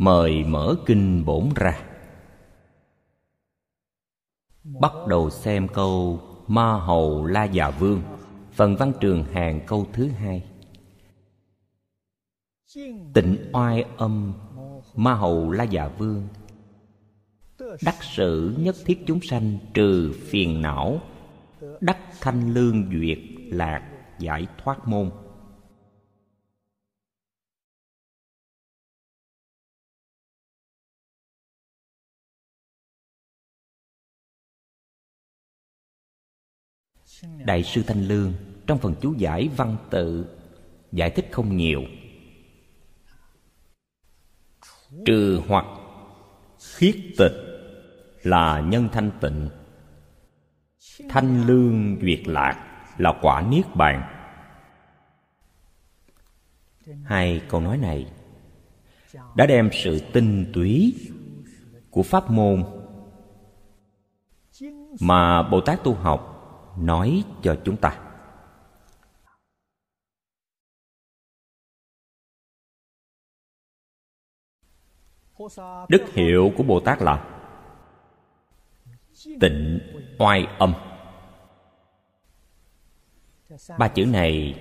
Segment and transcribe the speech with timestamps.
[0.00, 1.82] mời mở kinh bổn ra.
[4.64, 8.02] Bắt đầu xem câu ma hầu la già vương,
[8.52, 10.44] phần văn trường hàng câu thứ hai.
[13.14, 14.32] Tịnh oai âm
[14.96, 16.28] ma hầu la già vương.
[17.58, 21.00] Đắc sự nhất thiết chúng sanh trừ phiền não,
[21.80, 23.18] đắc thanh lương duyệt
[23.50, 23.82] lạc
[24.18, 25.10] giải thoát môn.
[37.22, 38.32] Đại sư thanh lương
[38.66, 40.26] trong phần chú giải văn tự
[40.92, 41.82] giải thích không nhiều.
[45.06, 45.66] Trừ hoặc
[46.76, 47.32] khiết tịch
[48.22, 49.48] là nhân thanh tịnh.
[51.08, 54.16] Thanh lương duyệt lạc là quả niết bàn.
[57.04, 58.06] Hai câu nói này
[59.36, 60.94] đã đem sự tinh túy
[61.90, 62.64] của pháp môn
[65.00, 66.29] mà bồ tát tu học
[66.80, 68.06] nói cho chúng ta.
[75.88, 77.40] Đức hiệu của bồ tát là
[79.40, 79.80] tịnh
[80.18, 80.74] oai âm.
[83.78, 84.54] Ba chữ này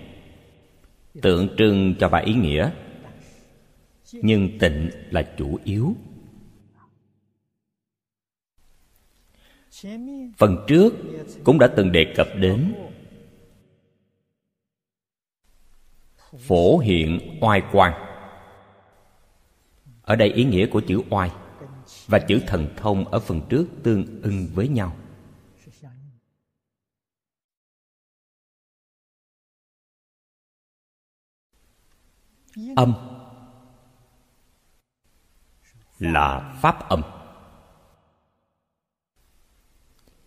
[1.21, 2.71] tượng trưng cho ba ý nghĩa,
[4.13, 5.95] nhưng tịnh là chủ yếu.
[10.37, 10.93] Phần trước
[11.43, 12.75] cũng đã từng đề cập đến.
[16.37, 17.93] Phổ hiện oai quan
[20.01, 21.31] ở đây ý nghĩa của chữ oai
[22.07, 24.95] và chữ thần thông ở phần trước tương ưng với nhau.
[32.75, 32.93] Âm
[35.99, 37.18] là pháp âm.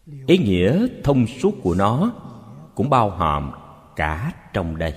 [0.07, 2.13] Ý nghĩa thông suốt của nó
[2.75, 3.53] cũng bao hàm
[3.97, 4.95] cả trong đây.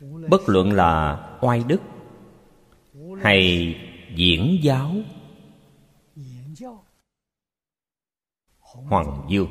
[0.00, 1.80] Bất luận là oai đức
[3.22, 3.74] hay
[4.14, 4.94] diễn giáo,
[8.60, 9.48] hoàng dương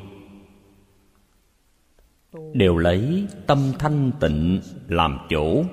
[2.54, 5.64] đều lấy tâm thanh tịnh làm chủ.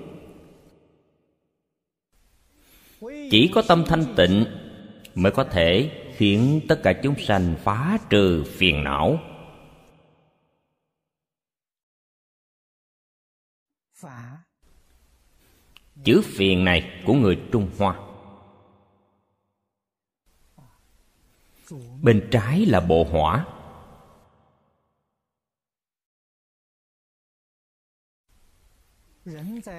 [3.01, 4.45] Chỉ có tâm thanh tịnh
[5.15, 9.19] mới có thể khiến tất cả chúng sanh phá trừ phiền não.
[16.03, 17.99] Chữ phiền này của người trung hoa.
[22.01, 23.45] Bên trái là bộ hỏa.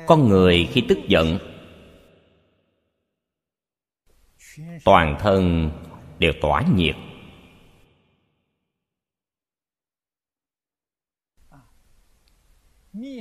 [0.06, 1.38] Con người khi tức giận
[4.84, 5.70] toàn thân
[6.18, 6.96] đều tỏa nhiệt.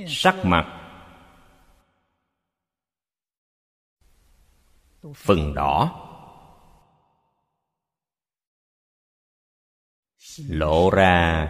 [0.08, 0.78] Sắc mặt
[5.16, 5.98] phần đỏ.
[10.48, 11.48] Lộ ra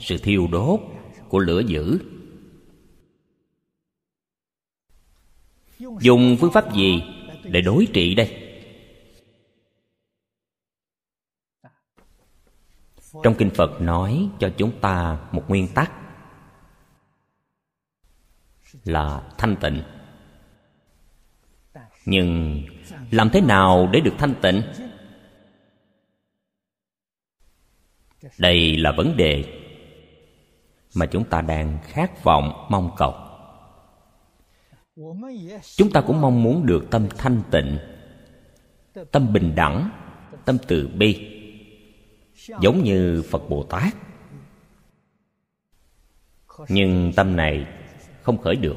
[0.00, 0.80] sự thiêu đốt
[1.28, 1.98] của lửa dữ.
[5.78, 7.02] Dùng phương pháp gì?
[7.44, 8.40] Để đối trị đây.
[13.22, 15.92] Trong kinh phật nói cho chúng ta một nguyên tắc
[18.84, 19.82] là thanh tịnh.
[22.04, 22.62] Nhưng
[23.10, 24.62] làm thế nào để được thanh tịnh?
[28.38, 29.60] Đây là vấn đề
[30.94, 33.23] mà chúng ta đang khát vọng mong cầu
[35.76, 37.78] chúng ta cũng mong muốn được tâm thanh tịnh,
[39.12, 39.90] tâm bình đẳng,
[40.44, 41.40] tâm từ bi,
[42.60, 43.94] giống như phật bồ tát.
[46.68, 47.66] Nhưng tâm này
[48.22, 48.76] không khởi được.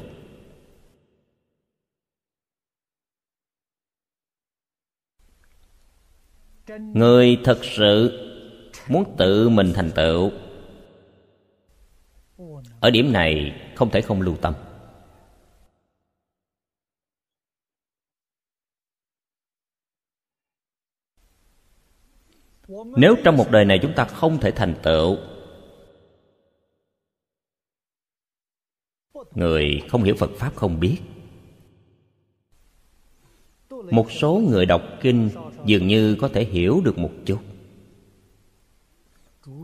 [6.78, 8.24] Người thật sự
[8.88, 10.30] muốn tự mình thành tựu,
[12.80, 14.54] ở điểm này không thể không lưu tâm.
[22.96, 25.16] Nếu trong một đời này chúng ta không thể thành tựu,
[29.34, 30.96] người không hiểu phật pháp không biết.
[33.70, 35.30] Một số người đọc kinh
[35.64, 37.38] dường như có thể hiểu được một chút.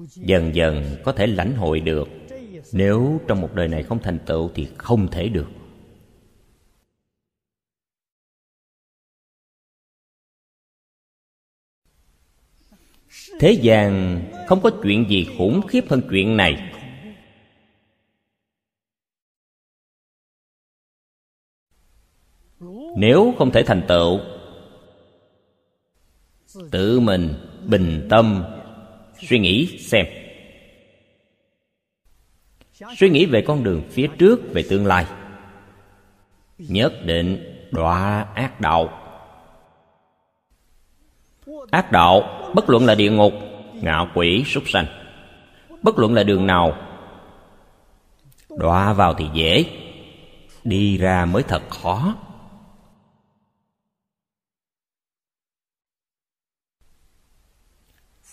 [0.08, 2.08] Dần dần có thể lãnh hội được.
[2.72, 5.46] Nếu trong một đời này không thành tựu thì không thể được.
[13.40, 16.70] Thế gian không có chuyện gì khủng khiếp hơn chuyện này.
[22.96, 24.20] Nếu không thể thành tựu,
[26.70, 27.34] tự mình
[27.66, 28.44] bình tâm,
[29.28, 30.06] suy nghĩ xem.
[32.96, 35.06] Suy nghĩ về con đường phía trước, về tương lai.
[36.58, 39.00] Nhất định đọa ác đạo.
[41.70, 43.32] Ác đạo bất luận là địa ngục,
[43.74, 44.86] ngạ quỷ, súc sanh.
[45.82, 46.76] Bất luận là đường nào,
[48.58, 49.64] đọa vào thì dễ.
[50.64, 52.14] Đi ra mới thật khó.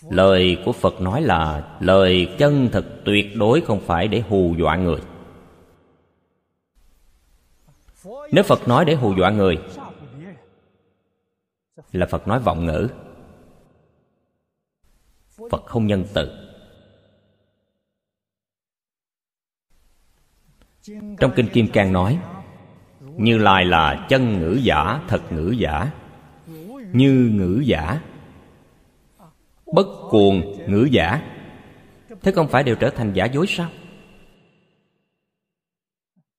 [0.09, 4.75] Lời của phật nói là lời chân thực tuyệt đối không phải để hù dọa
[4.75, 5.01] người.
[8.31, 9.57] Nếu phật nói để hù dọa người,
[11.91, 12.87] là phật nói vọng ngữ
[15.49, 16.47] phật không nhân từ.
[21.19, 22.19] Trong kinh kim cang nói,
[22.99, 25.91] như lai là chân ngữ giả, thật ngữ giả.
[26.93, 28.01] Như ngữ giả,
[29.73, 31.37] bất cuồng ngữ giả.
[32.21, 33.69] Thế không phải đều trở thành giả dối sao?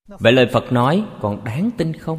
[0.06, 2.18] Vậy lời phật nói còn đáng tin không?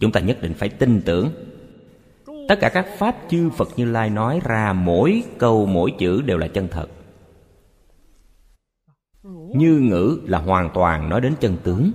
[0.00, 1.30] Chúng ta nhất định phải tin tưởng
[2.48, 6.38] tất cả các pháp chư phật như lai nói ra mỗi câu, mỗi chữ đều
[6.38, 6.88] là chân thật.
[9.54, 11.92] Như ngữ là hoàn toàn nói đến chân tướng.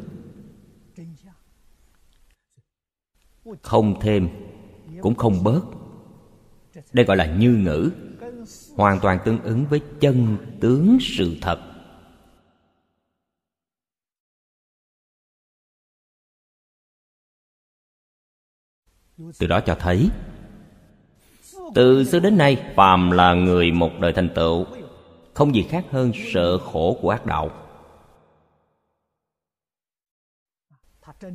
[3.61, 4.29] Không thêm,
[5.01, 5.61] cũng không bớt.
[6.93, 7.91] Đây gọi là như ngữ,
[8.75, 11.67] hoàn toàn tương ứng với chân tướng sự thật.
[19.39, 20.09] Từ đó cho thấy
[21.75, 24.65] từ xưa đến nay, phàm là người một đời thành tựu,
[25.33, 27.49] không gì khác hơn sợ khổ của ác đạo.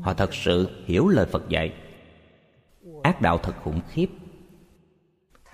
[0.01, 1.73] Họ thật sự hiểu lời phật dạy.
[3.03, 4.07] Ác đạo thật khủng khiếp,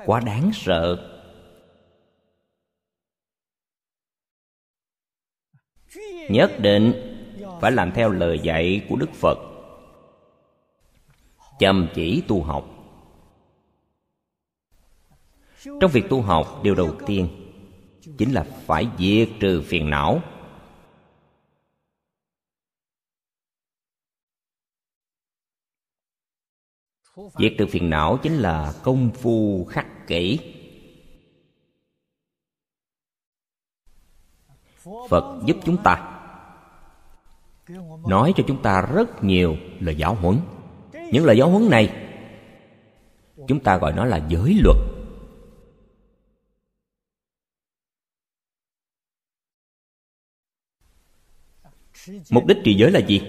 [0.06, 1.08] quá đáng sợ.
[6.29, 6.93] Nhất định
[7.61, 9.38] phải làm theo lời dạy của đức phật.
[11.58, 12.72] Chăm chỉ tu học
[15.64, 17.29] trong việc tu học, điều đầu tiên
[18.19, 20.20] chính là phải diệt trừ phiền não.
[27.38, 30.38] Diệt trừ phiền não chính là công phu khắc kỷ.
[35.08, 36.19] Phật giúp chúng ta,
[38.08, 40.39] nói cho chúng ta rất nhiều lời giáo huấn.
[41.13, 42.08] Những lời giáo huấn này
[43.48, 44.92] chúng ta gọi nó là giới luật.
[52.31, 53.21] Mục đích trì giới là gì?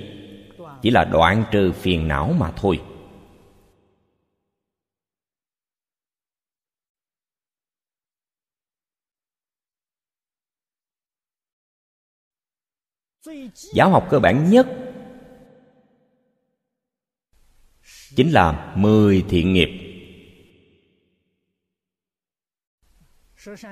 [0.82, 2.82] Chỉ là đoạn trừ phiền não mà thôi.
[13.74, 14.68] Giáo học cơ bản nhất
[18.16, 19.70] chính là mười thiện nghiệp.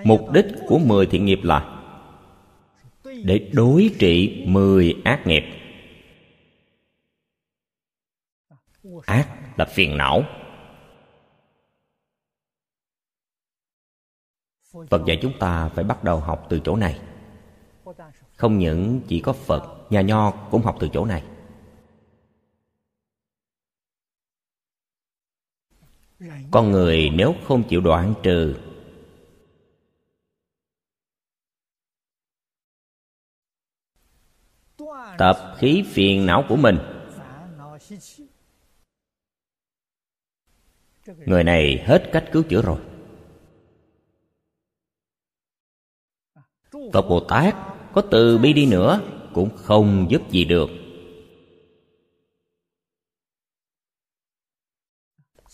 [0.03, 1.80] Mục đích của mười thiện nghiệp là
[3.25, 5.43] để đối trị mười ác nghiệp.
[9.05, 10.23] Ác là phiền não.
[14.89, 16.99] Phật dạy chúng ta phải bắt đầu học từ chỗ này.
[18.35, 21.23] Không những chỉ có phật, nhà nho cũng học từ chỗ này.
[26.51, 28.55] Con người nếu không chịu đoạn trừ
[35.18, 36.77] tập khí phiền não của mình.
[41.06, 42.80] Người này hết cách cứu chữa rồi.
[46.94, 47.56] Phật bồ tát
[47.94, 49.01] có từ bi đi nữa
[49.34, 50.70] cũng không giúp gì được.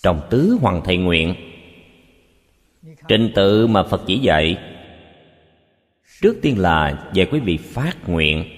[0.04, 1.36] Trong tứ hoàng thầy nguyện,
[3.08, 4.58] trình tự mà phật chỉ dạy,
[6.22, 8.57] trước tiên là về quý vị phát nguyện.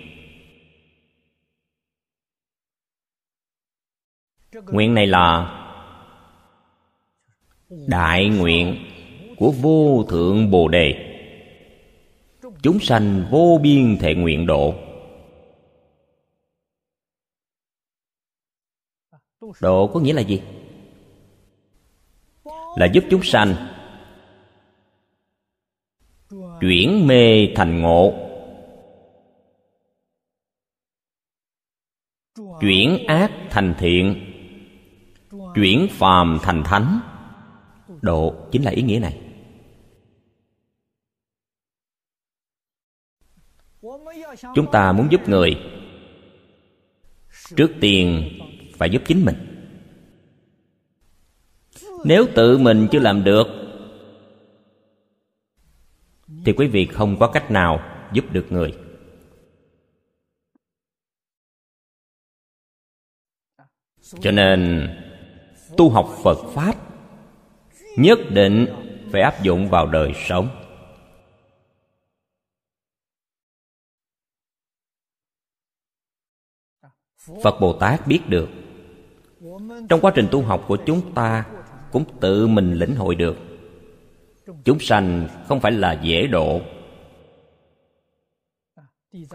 [4.54, 5.56] Nguyện này là
[7.88, 8.86] đại nguyện
[9.38, 11.06] của vô thượng bồ đề.
[12.64, 14.74] Chúng sanh vô biên thể nguyện độ.
[19.62, 20.42] Độ có nghĩa là gì?
[22.76, 23.56] Là giúp chúng sanh
[26.62, 28.14] chuyển mê thành ngộ,
[32.62, 34.29] chuyển ác thành thiện
[35.60, 37.00] chuyển phàm thành thánh.
[38.02, 39.22] Độ chính là ý nghĩa này.
[44.56, 45.58] Chúng ta muốn giúp người.
[47.56, 48.30] Trước tiên
[48.74, 49.36] phải giúp chính mình.
[52.06, 53.48] Nếu tự mình chưa làm được,
[56.46, 57.80] thì quý vị không có cách nào
[58.14, 58.78] giúp được người.
[64.22, 64.90] Cho nên
[65.80, 66.76] tu học phật pháp,
[67.98, 68.66] nhất định
[69.12, 70.48] phải áp dụng vào đời sống.
[77.44, 78.50] Phật bồ tát biết được,
[79.90, 81.46] trong quá trình tu học của chúng ta
[81.92, 83.38] cũng tự mình lĩnh hội được.
[84.64, 86.62] Chúng sanh không phải là dễ độ.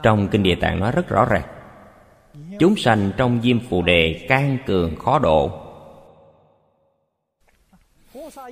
[0.02, 1.48] Trong kinh địa tạng nói rất rõ ràng,
[2.58, 5.63] chúng sanh trong diêm phù đề can cường khó độ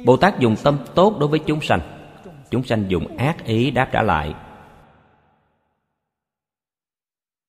[0.05, 1.81] bồ tát dùng tâm tốt đối với chúng sanh.
[2.51, 4.35] Chúng sanh dùng ác ý đáp trả lại.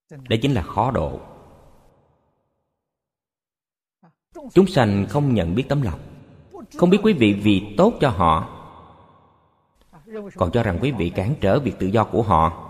[0.09, 1.19] Đây chính là khó độ.
[4.53, 5.99] Chúng sanh không nhận biết tấm lòng,
[6.77, 8.59] không biết quý vị vì tốt cho họ,
[10.35, 12.69] còn cho rằng quý vị cản trở việc tự do của họ.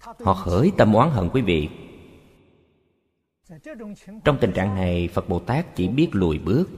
[0.00, 1.68] Họ khởi tâm oán hận quý vị
[4.24, 6.68] trong tình trạng này, phật bồ tát chỉ biết lùi bước,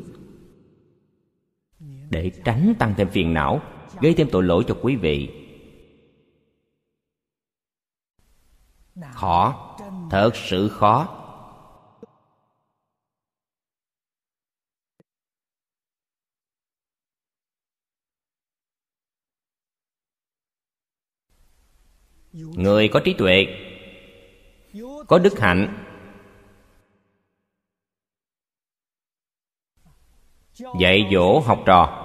[2.10, 3.60] để tránh tăng thêm phiền não,
[4.00, 5.30] gây thêm tội lỗi cho quý vị.
[9.12, 9.76] Khó,
[10.10, 11.18] thật sự khó.
[22.32, 23.46] Người có trí tuệ,
[25.08, 25.91] có đức hạnh
[30.54, 31.98] dạy dỗ học trò.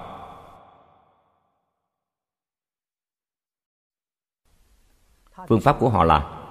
[5.47, 6.43] Phương pháp của họ là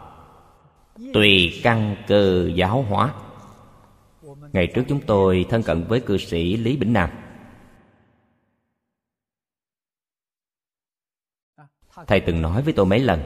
[1.12, 3.15] tùy căn cơ giáo hóa.
[4.53, 7.11] Ngày trước chúng tôi thân cận với cư sĩ lý bỉnh nam.
[12.07, 13.23] Thầy từng nói với tôi mấy lần,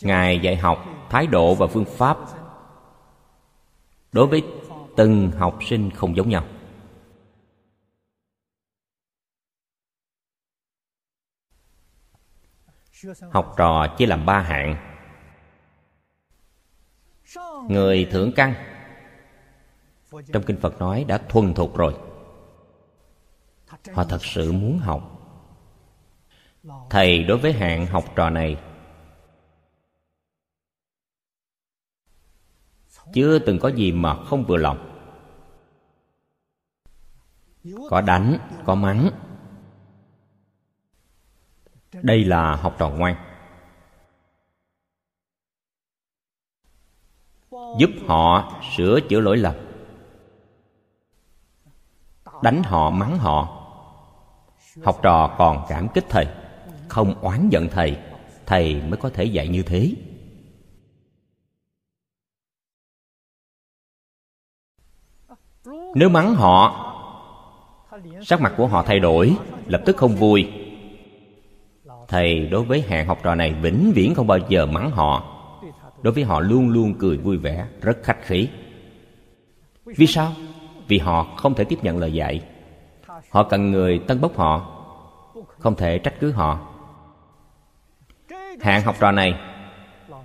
[0.00, 2.18] ngài dạy học thái độ và phương pháp
[4.12, 4.42] đối với
[4.96, 6.44] từng học sinh không giống nhau.
[13.30, 14.76] Học trò chia làm ba hạng.
[17.68, 18.54] Người thượng căn.
[20.32, 21.94] Trong kinh phật nói đã thuần thục rồi.
[23.92, 25.10] Họ thật sự muốn học.
[26.90, 28.56] Thầy đối với hạng học trò này,
[33.12, 34.90] chưa từng có gì mà không vừa lòng.
[37.90, 39.10] Có đánh, có mắng
[42.02, 43.16] đây là học trò ngoan.
[47.78, 49.54] Giúp họ sửa chữa lỗi lầm.
[52.42, 53.60] Đánh họ, mắng họ.
[54.84, 56.26] Học trò còn cảm kích thầy.
[56.88, 57.98] Không oán giận thầy
[58.46, 59.94] thầy mới có thể dạy như thế.
[65.94, 66.90] Nếu mắng họ,
[68.22, 69.36] sắc mặt của họ thay đổi,
[69.66, 70.63] lập tức không vui
[72.08, 75.30] thầy đối với hạng học trò này vĩnh viễn không bao giờ mắng họ.
[76.02, 78.48] Đối với họ luôn luôn cười vui vẻ, rất khách khí.
[79.84, 80.32] Vì sao?
[80.88, 82.40] Vì họ không thể tiếp nhận lời dạy.
[83.30, 84.70] Họ cần người tân bốc họ,
[85.58, 86.68] không thể trách cứ họ.
[88.60, 89.34] Hạng học trò này,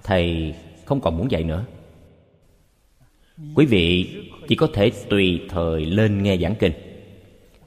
[0.04, 0.56] thầy
[0.86, 1.66] không còn muốn dạy nữa.
[3.56, 4.16] Quý vị
[4.48, 6.89] chỉ có thể tùy thời lên nghe giảng kinh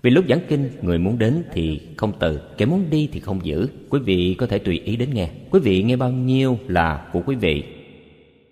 [0.02, 3.46] vì lúc giảng kinh, người muốn đến thì không từ, kẻ muốn đi thì không
[3.46, 3.68] giữ.
[3.90, 5.30] Quý vị có thể tùy ý đến nghe.
[5.50, 7.64] Quý vị nghe bao nhiêu là của quý vị.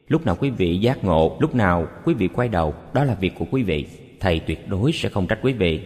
[0.08, 3.32] Lúc nào quý vị giác ngộ, lúc nào quý vị quay đầu, đó là việc
[3.38, 3.86] của quý vị.
[4.20, 5.80] Thầy tuyệt đối sẽ không trách quý vị.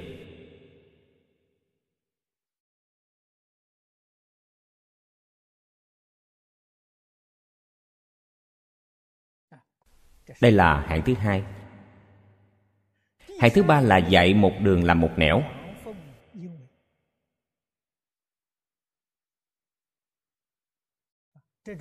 [10.40, 11.42] Đây là hạng thứ hai
[13.40, 15.42] hay thứ ba là dạy một đường làm một nẻo.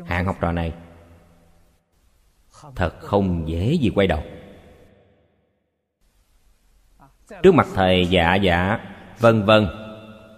[0.06, 0.74] Hạng học trò này
[2.76, 4.24] thật không dễ gì quay đầu.
[7.44, 8.80] Trước mặt thầy dạ dạ
[9.20, 9.68] vân vân,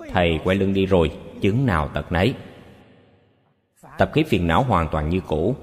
[0.09, 2.35] thầy quay lưng đi rồi, chứng nào tật nấy.
[3.97, 5.55] Tập khí phiền não hoàn toàn như cũ.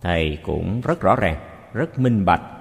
[0.00, 2.57] Thầy cũng rất rõ ràng, rất minh bạch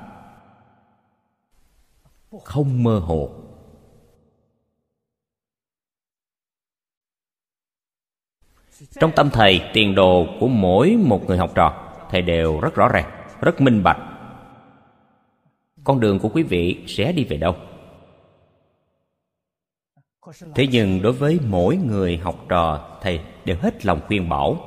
[2.43, 3.29] không mơ hồ.
[8.99, 12.89] Trong tâm thầy, tiền đồ của mỗi một người học trò, thầy đều rất rõ
[12.89, 13.97] ràng, rất minh bạch.
[15.83, 17.55] Con đường của quý vị sẽ đi về đâu?
[20.55, 24.66] Thế nhưng đối với mỗi người học trò, thầy đều hết lòng khuyên bảo.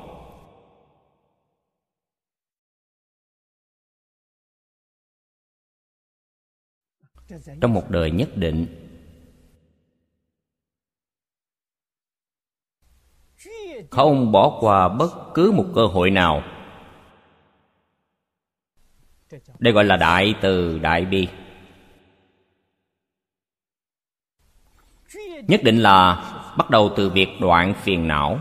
[7.61, 8.67] Trong một đời nhất định,
[13.91, 16.43] không bỏ qua bất cứ một cơ hội nào.
[19.59, 21.29] Đây gọi là đại từ đại bi.
[25.49, 26.15] Nhất định là
[26.59, 28.39] bắt đầu từ việc đoạn phiền não.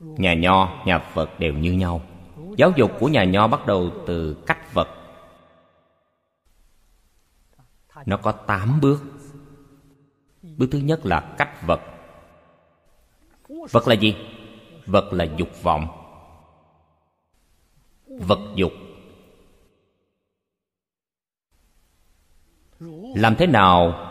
[0.00, 2.02] Nhà nho, nhà phật đều như nhau.
[2.56, 5.01] Giáo dục của nhà nho bắt đầu từ cách vật
[8.06, 9.02] nó có tám bước.
[10.42, 11.80] Bước thứ nhất là cách vật.
[13.70, 14.16] Vật là gì?
[14.86, 15.88] Vật là dục vọng.
[18.06, 18.72] Vật dục.
[23.14, 24.08] Làm thế nào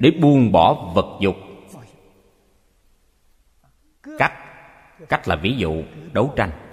[0.00, 1.36] để buông bỏ vật dục?
[4.18, 4.32] Cách.
[5.08, 6.65] Cách là ví dụ, đấu tranh.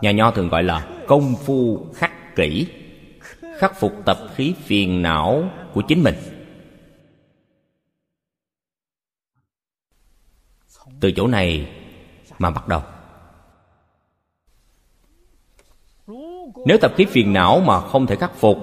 [0.00, 2.66] Nhà nho thường gọi là công phu khắc kỷ,
[3.58, 6.14] khắc phục tập khí phiền não của chính mình.
[11.00, 11.72] Từ chỗ này
[12.38, 12.82] mà bắt đầu.
[16.66, 18.58] Nếu tập khí phiền não mà không thể khắc phục,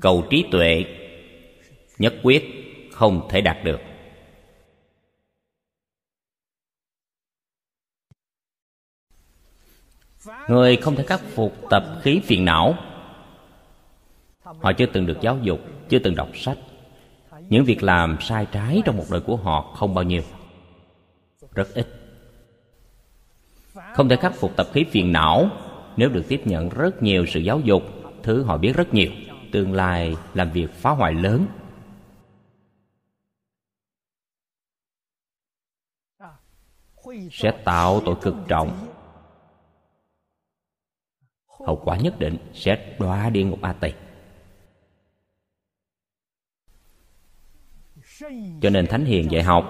[0.00, 0.84] cầu trí tuệ
[1.98, 2.44] nhất quyết
[2.92, 3.80] không thể đạt được.
[10.48, 12.74] Người không thể khắc phục tập khí phiền não.
[14.42, 16.58] Họ chưa từng được giáo dục, chưa từng đọc sách.
[17.48, 20.22] Những việc làm sai trái trong một đời của họ không bao nhiêu.
[21.54, 21.86] Rất ít.
[23.94, 25.50] Không thể khắc phục tập khí phiền não
[25.96, 27.82] nếu được tiếp nhận rất nhiều sự giáo dục,
[28.22, 29.10] thứ họ biết rất nhiều.
[29.52, 31.46] Tương lai làm việc phá hoại lớn.
[37.30, 38.93] Sẽ tạo tội cực trọng
[41.66, 43.92] hậu quả nhất định sẽ đọa địa ngục a tỳ
[48.62, 49.64] cho nên thánh hiền dạy học,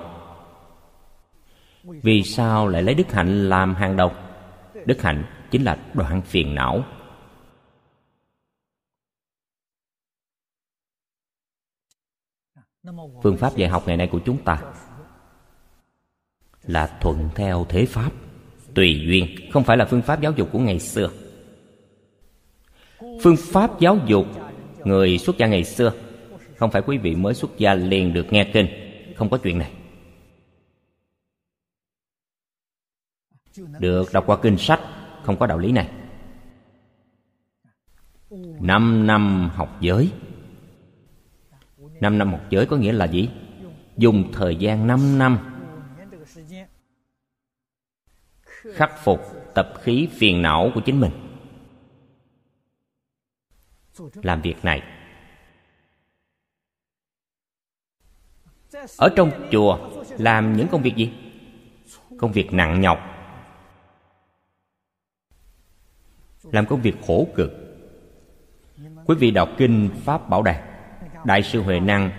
[1.85, 4.12] vì sao lại lấy đức hạnh làm hàng đầu?
[4.87, 6.85] Đức hạnh chính là đoạn phiền não.
[13.23, 14.62] Phương pháp dạy học ngày nay của chúng ta
[16.62, 18.11] là thuận theo thế pháp,
[18.75, 21.11] tùy duyên, không phải là phương pháp giáo dục của ngày xưa
[23.22, 24.26] phương pháp giáo dục
[24.85, 25.92] người xuất gia ngày xưa.
[26.57, 28.66] Không phải quý vị mới xuất gia liền được nghe kinh.
[29.16, 29.72] Không có chuyện này.
[33.78, 34.80] Được đọc qua kinh sách,
[35.22, 35.90] không có đạo lý này.
[38.61, 40.11] Năm năm học giới.
[42.00, 43.28] Năm năm học giới có nghĩa là gì?
[43.96, 45.38] Dùng thời gian năm năm
[48.72, 49.20] khắc phục
[49.54, 51.11] tập khí phiền não của chính mình
[54.22, 54.83] làm việc này.
[58.98, 59.78] Ở trong chùa
[60.18, 61.12] làm những công việc gì?
[62.18, 62.98] Công việc nặng nhọc.
[66.42, 67.50] Làm công việc khổ cực.
[69.07, 70.62] Quý vị đọc kinh pháp bảo đàn,
[71.24, 72.11] đại sư huệ năng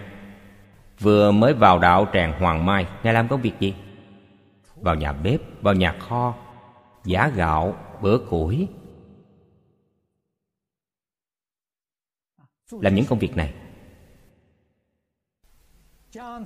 [0.99, 3.75] vừa mới vào đạo tràng hoàng mai, ngài làm công việc gì?
[4.75, 6.33] Vào nhà bếp, vào nhà kho,
[7.03, 8.67] giả gạo, bữa củi.
[12.71, 13.54] Làm những công việc này.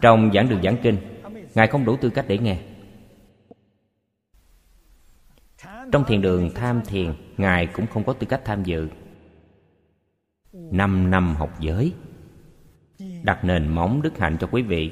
[0.02, 0.98] Trong giảng đường giảng kinh
[1.56, 2.62] ngài không đủ tư cách để nghe.
[5.92, 8.90] Trong thiền đường tham thiền, ngài cũng không có tư cách tham dự.
[10.54, 11.94] Năm năm học giới,
[13.24, 14.92] đặt nền móng đức hạnh cho quý vị.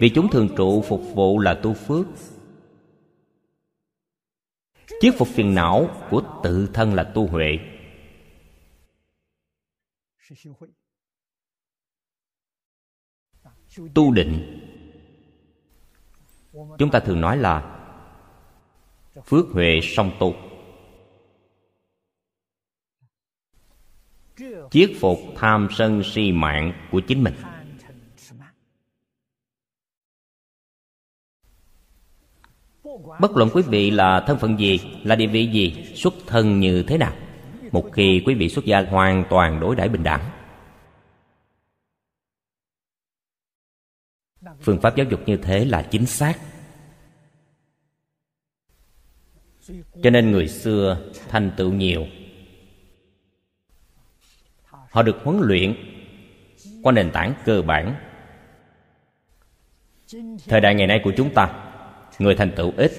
[0.00, 2.06] Vì chúng thường trụ phục vụ là tu phước
[5.02, 7.58] chiết phục phiền não của tự thân là tu huệ.
[13.94, 14.60] Tu định.
[16.52, 17.78] Chúng ta thường nói là
[19.24, 20.34] phước huệ song tu.
[24.70, 27.34] Chiết phục tham sân si mạng của chính mình.
[33.20, 36.82] Bất luận quý vị là thân phận gì, là địa vị gì, xuất thân như
[36.82, 37.12] thế nào,
[37.72, 40.30] một khi quý vị xuất gia hoàn toàn đối đãi bình đẳng.
[44.60, 46.38] Phương pháp giáo dục như thế là chính xác.
[50.02, 52.06] Cho nên người xưa thành tựu nhiều.
[54.66, 55.74] Họ được huấn luyện
[56.82, 57.94] qua nền tảng cơ bản.
[60.48, 61.71] Thời đại ngày nay của chúng ta
[62.22, 62.92] người thành tựu ít,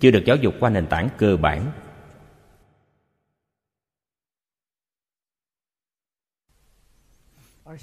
[0.00, 1.72] chưa được giáo dục qua nền tảng cơ bản.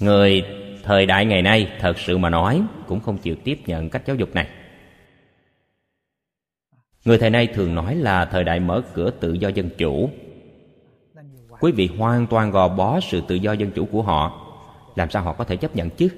[0.00, 0.44] Người
[0.82, 4.16] thời đại ngày nay thật sự mà nói cũng không chịu tiếp nhận cách giáo
[4.16, 4.48] dục này.
[7.04, 10.10] Người thời nay thường nói là thời đại mở cửa tự do dân chủ.
[11.60, 14.46] Quý vị hoàn toàn gò bó sự tự do dân chủ của họ,
[14.94, 16.08] làm sao họ có thể chấp nhận chứ?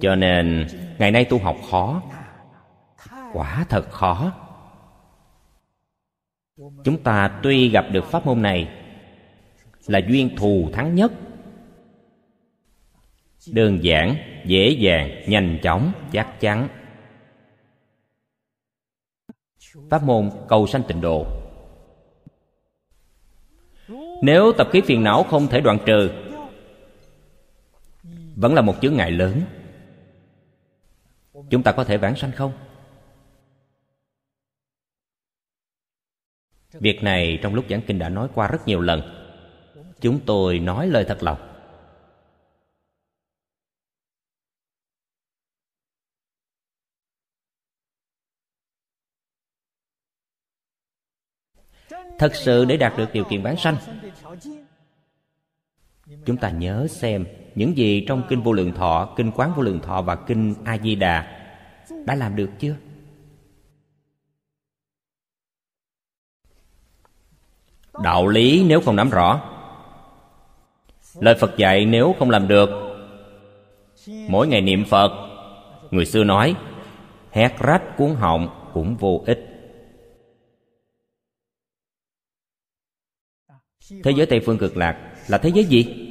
[0.00, 0.66] Cho nên,
[0.98, 2.02] ngày nay tu học khó.
[3.32, 4.32] Quả thật khó.
[6.84, 8.68] Chúng ta tuy gặp được pháp môn này,
[9.86, 11.12] là duyên thù thắng nhất.
[13.52, 16.68] Đơn giản, dễ dàng, nhanh chóng, chắc chắn.
[19.90, 21.26] Pháp môn cầu sanh tịnh độ.
[24.22, 26.10] Nếu tập khí phiền não không thể đoạn trừ,
[28.36, 29.42] vẫn là một chướng ngại lớn
[31.50, 32.52] chúng ta có thể vãng sanh không?
[36.72, 39.00] Việc này trong lúc giảng kinh đã nói qua rất nhiều lần.
[40.00, 41.50] Chúng tôi nói lời thật lòng.
[52.18, 53.76] Thật sự để đạt được điều kiện bán sanh,
[56.26, 57.26] chúng ta nhớ xem
[57.60, 60.78] những gì trong kinh vô lượng thọ, kinh quán vô lượng thọ và kinh a
[60.78, 61.46] di đà
[62.06, 62.76] đã làm được chưa?
[68.02, 69.40] Đạo lý nếu không nắm rõ.
[71.14, 72.70] Lời phật dạy nếu không làm được,
[74.28, 75.10] mỗi ngày niệm phật,
[75.90, 76.56] người xưa nói,
[77.30, 79.46] hét rách cuốn họng cũng vô ích.
[84.04, 86.09] Thế giới tây phương cực lạc là thế giới gì?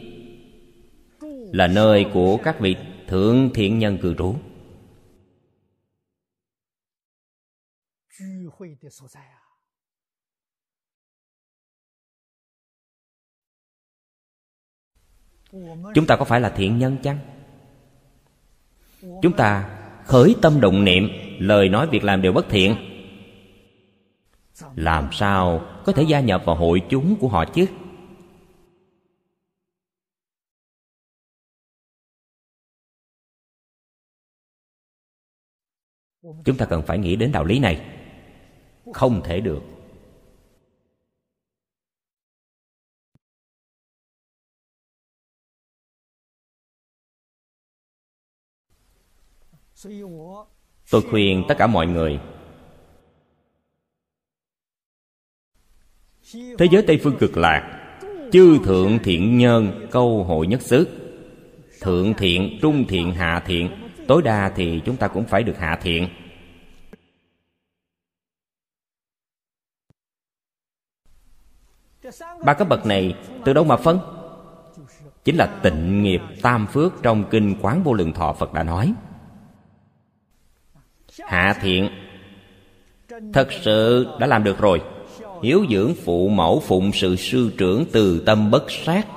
[1.53, 2.75] Là nơi của các vị
[3.07, 4.35] thượng thiện nhân cư trú.
[15.95, 17.19] Chúng ta có phải là thiện nhân chăng?
[19.01, 21.09] Chúng ta khởi tâm động niệm,
[21.39, 22.75] lời nói việc làm đều bất thiện.
[24.75, 27.65] Làm sao có thể gia nhập vào hội chúng của họ chứ?
[36.45, 37.81] Chúng ta cần phải nghĩ đến đạo lý này.
[38.93, 39.61] Không thể được.
[50.91, 52.19] Tôi khuyên tất cả mọi người.
[56.33, 57.75] Thế giới tây phương cực lạc.
[58.31, 60.87] Chư thượng thiện nhân, câu hội nhất xứ.
[61.81, 63.69] Thượng thiện, trung thiện, hạ thiện.
[64.07, 66.07] Tối đa thì chúng ta cũng phải được hạ thiện.
[72.43, 73.99] Ba cấp bậc này từ đâu mà phân?
[75.23, 78.93] Chính là tịnh nghiệp tam phước trong kinh quán vô lượng thọ phật đã nói.
[81.19, 81.89] Hạ thiện,
[83.33, 84.81] thật sự đã làm được rồi.
[85.43, 89.07] Hiếu dưỡng phụ mẫu, phụng sự sư trưởng từ tâm bất sát,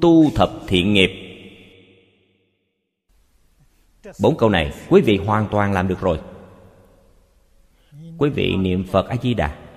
[0.00, 1.10] tu thập thiện nghiệp.
[4.20, 6.20] Bốn câu này quý vị hoàn toàn làm được rồi.
[8.18, 9.67] Quý vị niệm phật a di đà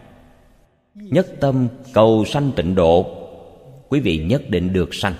[0.95, 3.17] nhất tâm cầu sanh tịnh độ,
[3.89, 5.13] quý vị nhất định được sanh.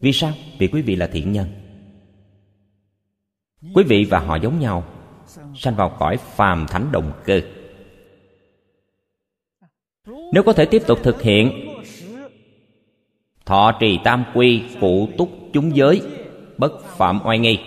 [0.00, 0.32] Vì sao?
[0.58, 1.46] Vì quý vị là thiện nhân.
[3.74, 4.84] Quý vị và họ giống nhau,
[5.56, 7.40] sanh vào cõi phàm thánh đồng cơ.
[10.32, 11.68] Nếu có thể tiếp tục thực hiện,
[13.46, 16.02] thọ trì tam quy phụ túc chúng giới,
[16.58, 17.58] bất phạm oai nghi.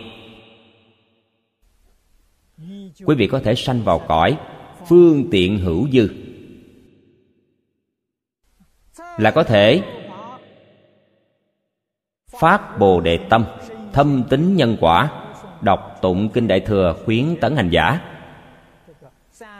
[3.06, 4.38] Quý vị có thể sanh vào cõi
[4.88, 6.25] phương tiện hữu dư
[9.18, 9.84] là có thể.
[12.40, 13.46] Phát bồ đề tâm,
[13.94, 15.28] thâm tính nhân quả,
[15.62, 18.00] đọc tụng kinh đại thừa khuyến tấn hành giả.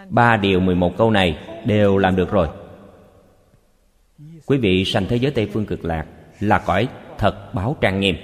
[0.10, 2.50] Ba điều mười một câu này đều làm được rồi.
[4.46, 6.06] Quý vị sanh thế giới tây phương cực lạc
[6.40, 6.88] là cõi
[7.18, 8.16] thật báo trang nghiêm.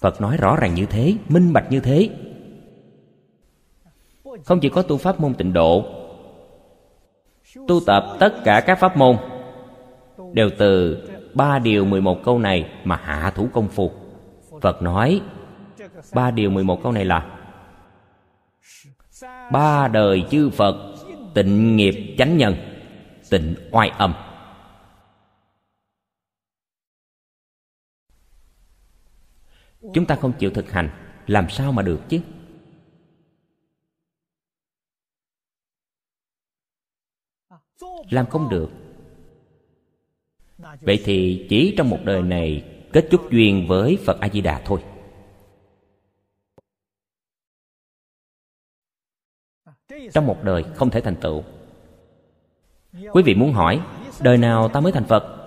[0.00, 2.10] Phật nói rõ ràng như thế, minh bạch như thế.
[4.44, 6.01] Không chỉ có tu pháp môn tịnh độ
[7.68, 9.16] tu tập tất cả các pháp môn.
[10.32, 11.02] Đều từ
[11.34, 13.92] ba điều mười một câu này mà hạ thủ công phu.
[14.60, 15.20] Phật nói,
[16.14, 17.38] ba điều mười một câu này là,
[19.52, 20.94] ba đời chư phật
[21.34, 22.54] tịnh nghiệp chánh nhân,
[23.30, 24.14] tịnh oai âm.
[29.94, 30.90] Chúng ta không chịu thực hành,
[31.26, 32.20] làm sao mà được chứ?
[38.10, 38.70] Làm không được.
[40.80, 44.62] Vậy thì chỉ trong một đời này kết chút duyên với phật a di đà
[44.64, 44.82] thôi.
[50.12, 51.42] Trong một đời không thể thành tựu.
[53.12, 53.80] Quý vị muốn hỏi,
[54.22, 55.38] đời nào ta mới thành phật?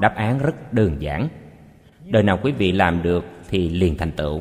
[0.00, 1.28] Đáp án rất đơn giản.
[2.04, 4.40] Đời nào quý vị làm được thì liền thành tựu.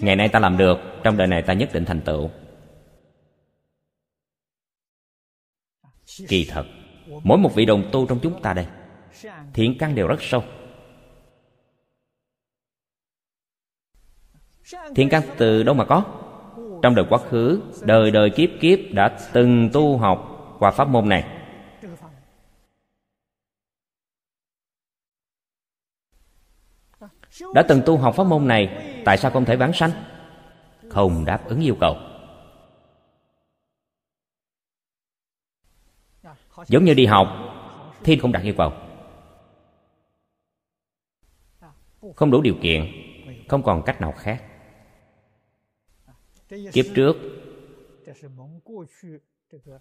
[0.00, 2.30] Ngày nay ta làm được, trong đời này ta nhất định thành tựu.
[6.28, 6.66] Kỳ thật,
[7.22, 8.66] mỗi một vị đồng tu trong chúng ta đây,
[9.54, 10.42] thiện căn đều rất sâu.
[14.94, 16.04] Thiện căn từ đâu mà có?
[16.82, 20.26] Trong đời quá khứ, đời đời kiếp kiếp đã từng tu học
[20.58, 21.24] qua pháp môn này.
[27.54, 29.90] Đã từng tu học pháp môn này, tại sao không thể vãng sanh?
[30.88, 31.96] Không đáp ứng yêu cầu.
[36.68, 37.28] Giống như đi học,
[38.04, 38.72] thi không đạt yêu cầu.
[42.16, 42.86] Không đủ điều kiện,
[43.48, 44.42] không còn cách nào khác.
[46.72, 47.16] Kiếp trước,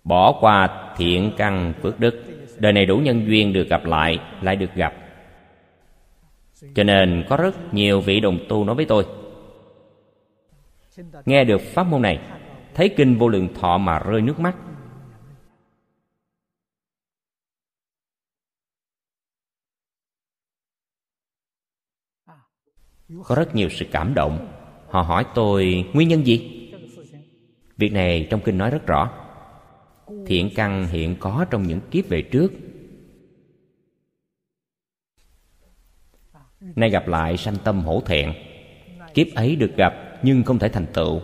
[0.04, 2.24] bỏ qua thiện căn phước đức,
[2.58, 4.94] đời này đủ nhân duyên được gặp lại lại được gặp.
[6.76, 9.06] Cho nên có rất nhiều vị đồng tu nói với tôi,
[11.26, 12.20] nghe được pháp môn này,
[12.74, 14.56] thấy kinh vô lượng thọ mà rơi nước mắt.
[23.24, 24.48] Có rất nhiều sự cảm động.
[24.90, 26.70] Họ hỏi tôi, nguyên nhân gì?
[27.78, 29.12] Việc này trong kinh nói rất rõ.
[30.26, 32.52] Thiện căn hiện có trong những kiếp về trước.
[36.60, 38.34] Nay gặp lại sanh tâm hổ thẹn.
[39.14, 39.94] Kiếp ấy được gặp
[40.24, 41.22] nhưng không thể thành tựu.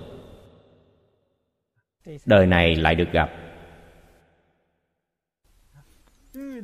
[2.25, 3.31] Đời này lại được gặp.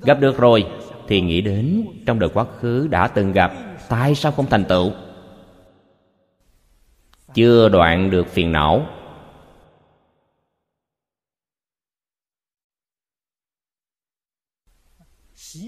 [0.01, 0.65] Gặp được rồi
[1.07, 3.51] thì nghĩ đến trong đời quá khứ đã từng gặp,
[3.89, 4.91] tại sao không thành tựu?
[7.33, 8.87] Chưa đoạn được phiền não.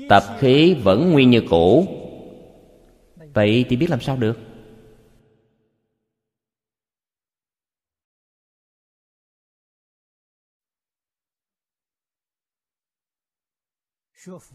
[0.10, 1.88] Tập khí vẫn nguyên như cũ.
[3.34, 4.38] Vậy thì biết làm sao được?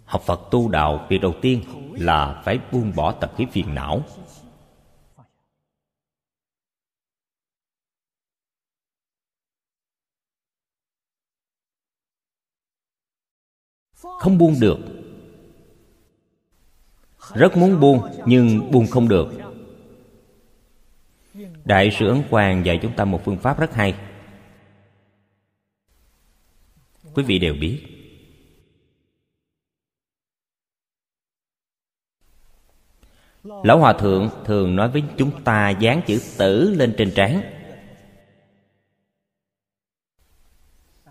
[0.05, 4.03] Học phật tu đạo việc đầu tiên là phải buông bỏ tập khí phiền não.
[14.19, 14.79] Không buông được.
[17.35, 19.29] Rất muốn buông, nhưng buông không được.
[21.65, 23.95] Đại sư ấn quang dạy chúng ta một phương pháp rất hay.
[27.15, 27.81] Quý vị đều biết.
[33.45, 37.43] Lão hòa thượng thường nói với chúng ta dán chữ tử lên trên trán.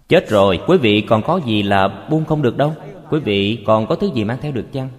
[0.07, 2.75] Chết rồi, quý vị còn có gì là buông không được đâu?
[3.09, 4.89] Quý vị còn có thứ gì mang theo được chăng?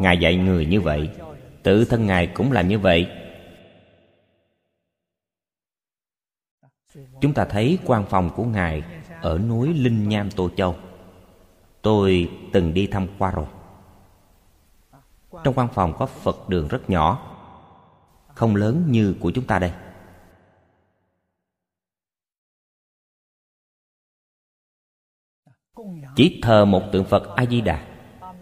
[0.00, 1.10] Ngài dạy người như vậy,
[1.62, 3.10] tự thân ngài cũng làm như vậy.
[7.20, 8.82] Chúng ta thấy quan phòng của ngài
[9.20, 10.76] ở núi linh nham tô châu.
[11.82, 13.46] Tôi từng đi thăm qua rồi.
[15.44, 17.32] Trong quan phòng có phật đường rất nhỏ,
[18.34, 19.72] không lớn như của chúng ta đây.
[26.16, 27.86] Chỉ thờ một tượng phật a di đà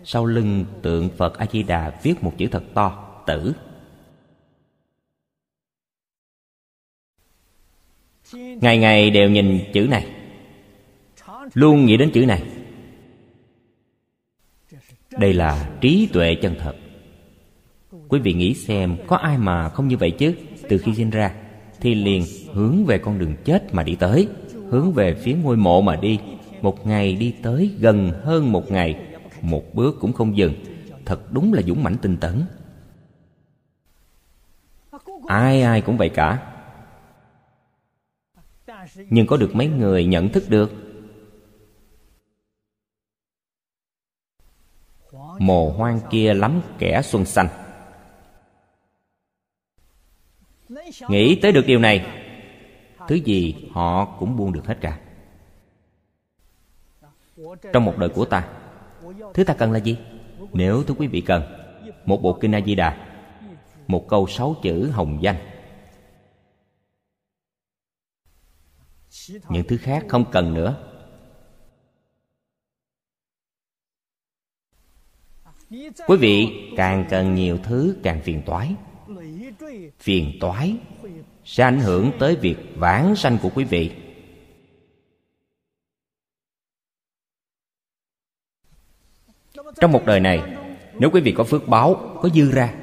[0.04, 3.54] sau lưng tượng phật a di đà viết một chữ thật to, tử.
[8.32, 10.06] Ngày ngày đều nhìn chữ này.
[11.54, 12.42] Luôn nghĩ đến chữ này.
[15.18, 16.76] Đây là trí tuệ chân thật.
[18.08, 20.34] Quý vị nghĩ xem, có ai mà không như vậy chứ?
[20.68, 21.34] Từ khi sinh ra,
[21.80, 24.28] thì liền hướng về con đường chết mà đi tới,
[24.68, 26.18] hướng về phía ngôi mộ mà đi
[26.64, 30.55] một ngày đi tới gần hơn một ngày, một bước cũng không dừng.
[31.05, 32.44] Thật đúng là dũng mãnh tinh tấn.
[35.27, 36.50] Ai ai cũng vậy cả.
[38.96, 40.72] Nhưng có được mấy người nhận thức được?
[45.38, 47.48] Mồ hoang kia lắm kẻ xuân xanh.
[51.09, 52.07] Nghĩ tới được điều này,
[53.09, 55.03] thứ gì họ cũng buông được hết cả
[57.73, 58.49] trong một đời của ta.
[59.35, 59.99] Thứ ta cần là gì?
[60.53, 61.42] Nếu thưa quý vị cần,
[62.05, 63.07] một bộ kinh a di đà,
[63.87, 65.37] một câu sáu chữ hồng danh.
[69.49, 70.77] Những thứ khác không cần nữa.
[76.07, 78.75] Quý vị càng cần nhiều thứ càng phiền toái.
[79.99, 80.77] Phiền toái
[81.44, 84.03] sẽ ảnh hưởng tới việc vãng sanh của quý vị.
[89.80, 90.56] Trong một đời này,
[90.98, 92.74] nếu quý vị có phước báo, có dư ra,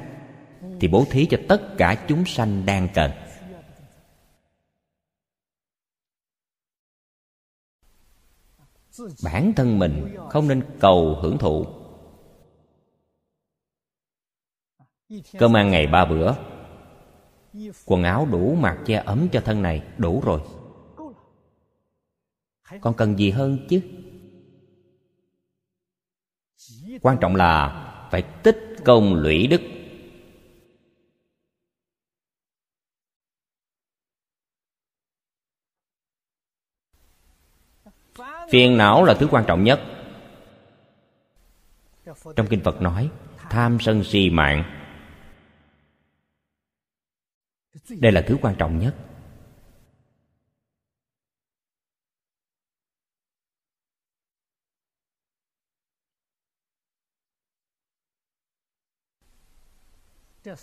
[0.80, 3.10] thì bố thí cho tất cả chúng sanh đang cần.
[9.24, 11.66] Bản thân mình không nên cầu hưởng thụ.
[15.38, 16.34] Cơm ăn ngày ba bữa,
[17.86, 20.40] quần áo đủ mặc che ấm cho thân này đủ rồi.
[22.80, 23.80] Còn cần gì hơn chứ?
[27.02, 27.68] Quan trọng là
[28.10, 29.60] phải tích công lũy đức.
[38.50, 39.80] Phiền não là thứ quan trọng nhất.
[42.36, 44.64] Trong kinh phật nói, tham sân si mạng.
[47.88, 48.94] Đây là thứ quan trọng nhất.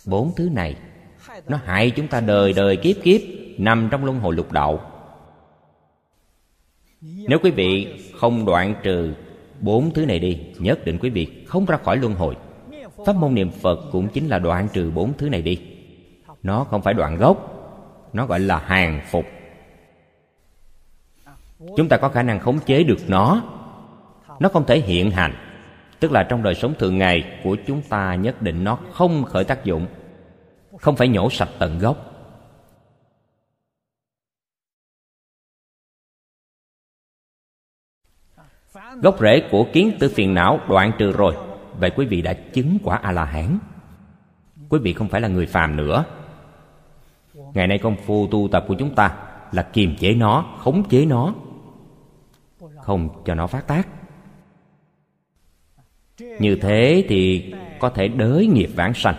[0.06, 0.76] Bốn thứ này,
[1.48, 3.20] nó hại chúng ta đời đời kiếp kiếp,
[3.58, 4.80] nằm trong luân hồi lục đạo.
[7.00, 9.14] Nếu quý vị không đoạn trừ
[9.60, 12.36] bốn thứ này đi, nhất định quý vị không ra khỏi luân hồi.
[13.06, 15.58] Pháp môn niệm phật cũng chính là đoạn trừ bốn thứ này đi.
[16.42, 17.56] Nó không phải đoạn gốc,
[18.12, 19.24] nó gọi là hàng phục.
[21.76, 23.42] Chúng ta có khả năng khống chế được nó.
[24.40, 25.49] Nó không thể hiện hành
[26.00, 29.44] tức là trong đời sống thường ngày của chúng ta nhất định nó không khởi
[29.44, 29.86] tác dụng,
[30.80, 32.06] không phải nhổ sạch tận gốc.
[39.02, 41.36] Gốc rễ của kiến tư phiền não đoạn trừ rồi,
[41.78, 43.58] vậy quý vị đã chứng quả a la hán
[44.70, 46.04] quý vị không phải là người phàm nữa.
[47.34, 49.16] Ngày nay công phu tu tập của chúng ta
[49.52, 51.34] là kiềm chế nó, khống chế nó,
[52.82, 53.88] không cho nó phát tác
[56.38, 59.14] như thế thì có thể đới nghiệp vãng sanh.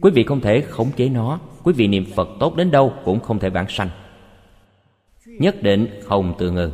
[0.00, 1.40] Quý vị không thể khống chế nó.
[1.62, 3.88] Quý vị niệm phật tốt đến đâu cũng không thể vãng sanh.
[5.26, 6.72] Nhất định không tự ngừng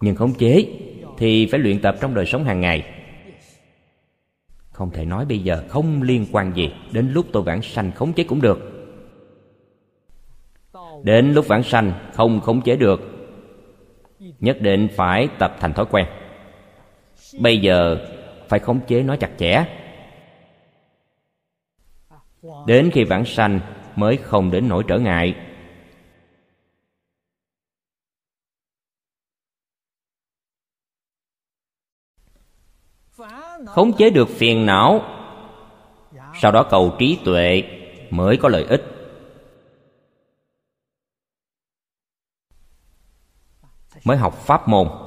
[0.00, 0.66] nhưng khống chế
[1.18, 2.84] thì phải luyện tập trong đời sống hàng ngày.
[4.70, 6.72] Không thể nói bây giờ không liên quan gì.
[6.92, 8.58] Đến lúc tôi vãng sanh khống chế cũng được.
[11.02, 13.00] Đến lúc vãng sanh không khống chế được,
[14.40, 16.06] nhất định phải tập thành thói quen
[17.38, 18.06] bây giờ
[18.48, 19.64] phải khống chế nó chặt chẽ.
[22.66, 23.60] Đến khi vãng sanh
[23.96, 25.34] mới không đến nỗi trở ngại.
[33.66, 35.02] Khống chế được phiền não,
[36.34, 37.62] sau đó cầu trí tuệ
[38.10, 38.82] mới có lợi ích.
[44.04, 45.05] Mới học pháp môn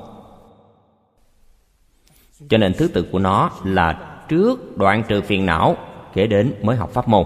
[2.50, 5.78] cho nên thứ tự của nó là trước đoạn trừ phiền não
[6.14, 7.26] kể đến mới học pháp môn.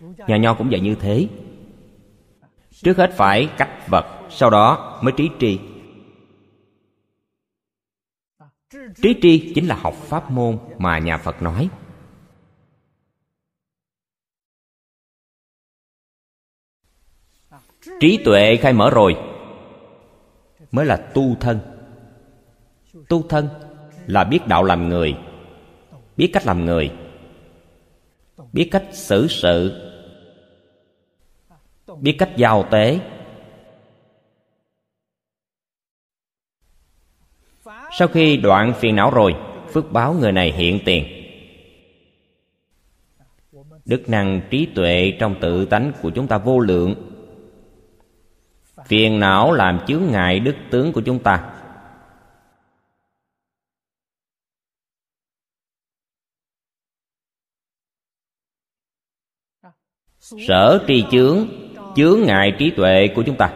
[0.00, 1.28] Nhà nho cũng vậy như thế.
[2.70, 5.60] Trước hết phải cách vật, sau đó mới trí tri.
[9.02, 11.68] Trí tri chính là học pháp môn mà nhà phật nói.
[18.00, 19.16] Trí tuệ khai mở rồi,
[20.72, 21.69] mới là tu thân
[23.10, 23.48] tu thân
[24.06, 25.16] là biết đạo làm người,
[26.16, 26.90] biết cách làm người,
[28.52, 29.86] biết cách xử sự,
[32.00, 33.00] biết cách giao tế.
[37.98, 39.34] Sau khi đoạn phiền não rồi,
[39.72, 41.04] phước báo người này hiện tiền.
[43.84, 46.94] Đức năng trí tuệ trong tự tánh của chúng ta vô lượng.
[48.86, 51.59] Phiền não làm chướng ngại đức tướng của chúng ta.
[60.38, 61.48] Sở trì chướng
[61.96, 63.54] chướng ngại trí tuệ của chúng ta.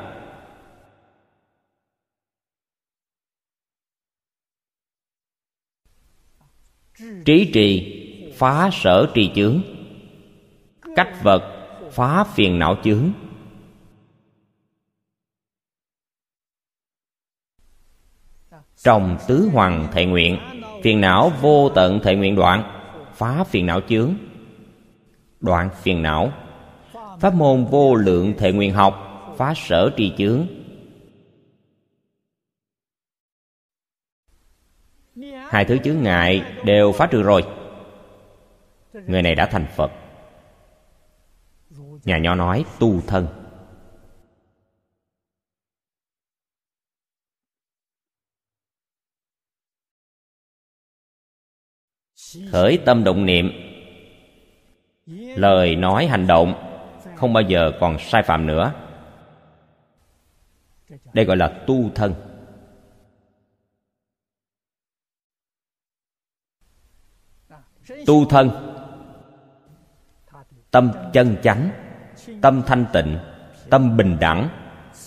[7.25, 8.01] Trí trì,
[8.37, 9.61] phá sở trì chướng.
[10.97, 13.12] Cách vật, phá phiền não chướng.
[18.77, 20.39] Trong tứ hoàng thệ nguyện,
[20.83, 22.62] phiền não vô tận thệ nguyện đoạn,
[23.14, 24.14] phá phiền não chướng.
[25.41, 26.33] Đoạn phiền não
[27.21, 28.95] pháp môn vô lượng thệ nguyện học,
[29.37, 30.47] phá sở trì chướng.
[35.49, 37.43] Hai thứ chướng ngại đều phá trừ rồi.
[38.93, 39.93] Người này đã thành phật.
[42.05, 43.27] Nhà nho nói, tu thân.
[52.53, 53.51] Khởi tâm động niệm.
[55.37, 56.74] Lời nói hành động
[57.25, 58.72] không bao giờ còn sai phạm nữa.
[61.12, 62.14] Đây gọi là tu thân.
[68.07, 68.51] Tu thân.
[70.70, 71.70] Tâm chân chánh,
[72.43, 73.18] tâm thanh tịnh,
[73.70, 74.49] tâm bình đẳng,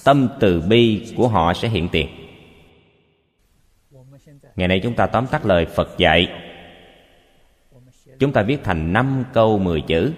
[0.03, 2.07] tâm từ bi của họ sẽ hiện tiền.
[4.55, 6.27] Ngày nay chúng ta tóm tắt lời phật dạy.
[8.19, 10.13] Chúng ta viết thành năm câu mười chữ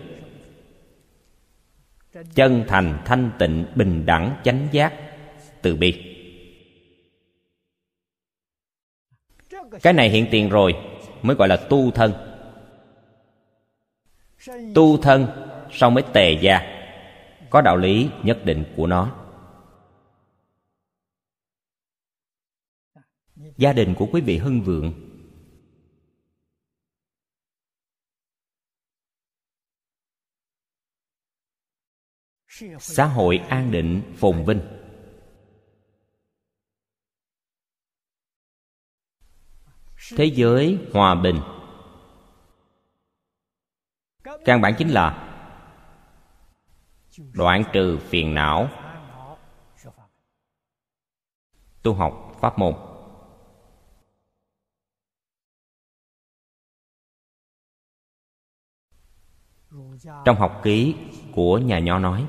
[2.35, 4.93] chân thành, thanh tịnh, bình đẳng, chánh giác.
[5.61, 6.15] Từ bi.
[9.81, 10.75] Cái này hiện tiền rồi,
[11.21, 12.13] mới gọi là tu thân.
[14.75, 15.27] Tu thân
[15.71, 16.61] sau mới tề gia.
[17.49, 19.15] Có đạo lý nhất định của nó.
[23.57, 25.08] Gia đình của quý vị hưng vượng.
[32.79, 34.61] Xã hội an định, phồn vinh.
[40.17, 41.41] Thế giới hòa bình.
[44.45, 45.25] Căn bản chính là
[47.33, 48.69] đoạn trừ phiền não.
[51.83, 52.73] Tu học pháp môn.
[60.25, 60.95] Trong học ký
[61.33, 62.27] của nhà nho nói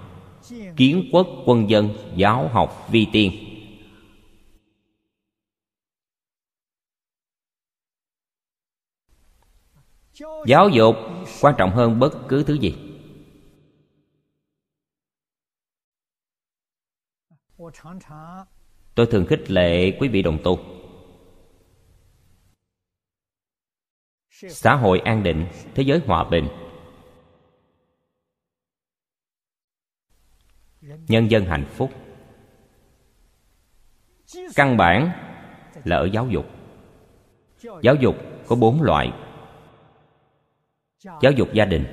[0.77, 3.33] kiến quốc quân dân, giáo học vi tiên.
[10.47, 10.97] Giáo dục
[11.41, 12.75] quan trọng hơn bất cứ thứ gì.
[18.95, 20.59] Tôi thường khích lệ quý vị đồng tu.
[24.31, 26.49] Xã hội an định, thế giới hòa bình.
[30.81, 31.91] Nhân dân hạnh phúc.
[34.55, 35.11] Căn bản
[35.85, 36.47] là ở giáo dục.
[37.83, 38.17] Giáo dục
[38.47, 39.13] có bốn loại.
[41.05, 41.85] Giáo dục gia đình,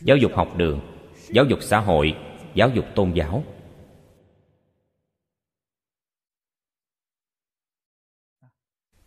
[0.00, 0.80] giáo dục học đường,
[1.28, 2.16] giáo dục xã hội,
[2.54, 3.44] giáo dục tôn giáo.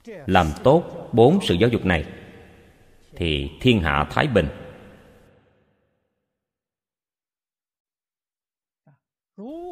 [0.06, 2.06] Làm tốt bốn sự giáo dục này
[3.16, 4.65] thì thiên hạ thái bình.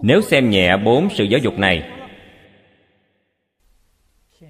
[0.05, 1.89] Nếu xem nhẹ bốn sự giáo dục này,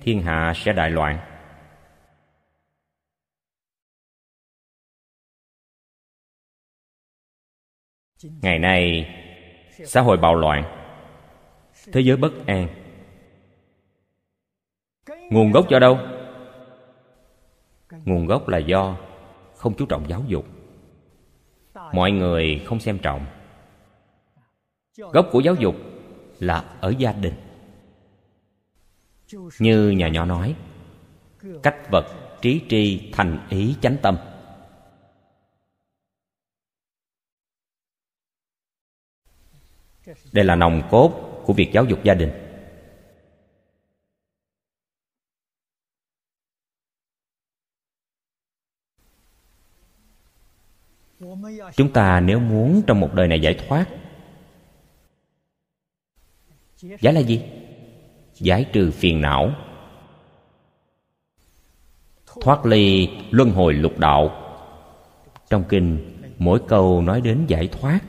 [0.01, 1.19] thiên hạ sẽ đại loạn.
[8.41, 9.09] Ngày nay,
[9.85, 10.63] xã hội bạo loạn,
[11.93, 12.67] thế giới bất an.
[15.29, 15.97] Nguồn gốc do đâu?
[18.05, 18.97] Nguồn gốc là do
[19.55, 20.45] không chú trọng giáo dục.
[21.93, 23.25] Mọi người không xem trọng
[24.95, 25.75] gốc của giáo dục
[26.39, 27.33] là ở gia đình.
[29.59, 30.55] Như nhà nhỏ nói,
[31.63, 34.17] cách vật trí tri thành ý chánh tâm.
[40.31, 42.31] Đây là nòng cốt của việc giáo dục gia đình.
[51.75, 54.02] Chúng ta nếu muốn trong một đời này giải thoát
[56.83, 57.43] giải là gì?
[58.33, 59.51] Giải trừ phiền não.
[62.41, 64.39] Thoát ly luân hồi lục đạo.
[65.49, 67.99] Trong kinh, mỗi câu nói đến giải thoát.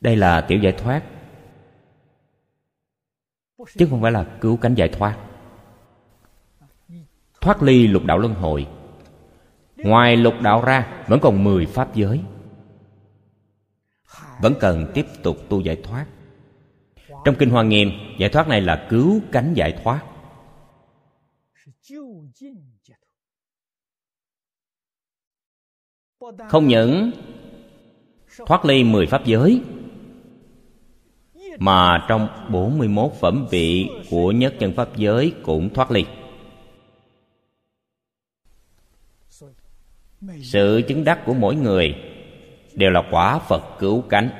[0.00, 1.02] Đây là tiểu giải thoát.
[3.78, 5.18] Chứ không phải là cứu cánh giải thoát.
[7.40, 8.66] Thoát ly lục đạo luân hồi.
[9.76, 12.20] Ngoài lục đạo ra, vẫn còn mười pháp giới
[14.42, 16.06] vẫn cần tiếp tục tu giải thoát.
[17.24, 20.04] Trong kinh hoa nghiêm, giải thoát này là cứu cánh giải thoát.
[26.48, 27.10] Không những
[28.46, 29.60] thoát ly mười pháp giới,
[31.58, 36.04] mà trong 41 phẩm vị của nhất chân pháp giới cũng thoát ly.
[40.42, 41.94] Sự chứng đắc của mỗi người
[42.74, 44.30] đều là quả phật cứu cánh.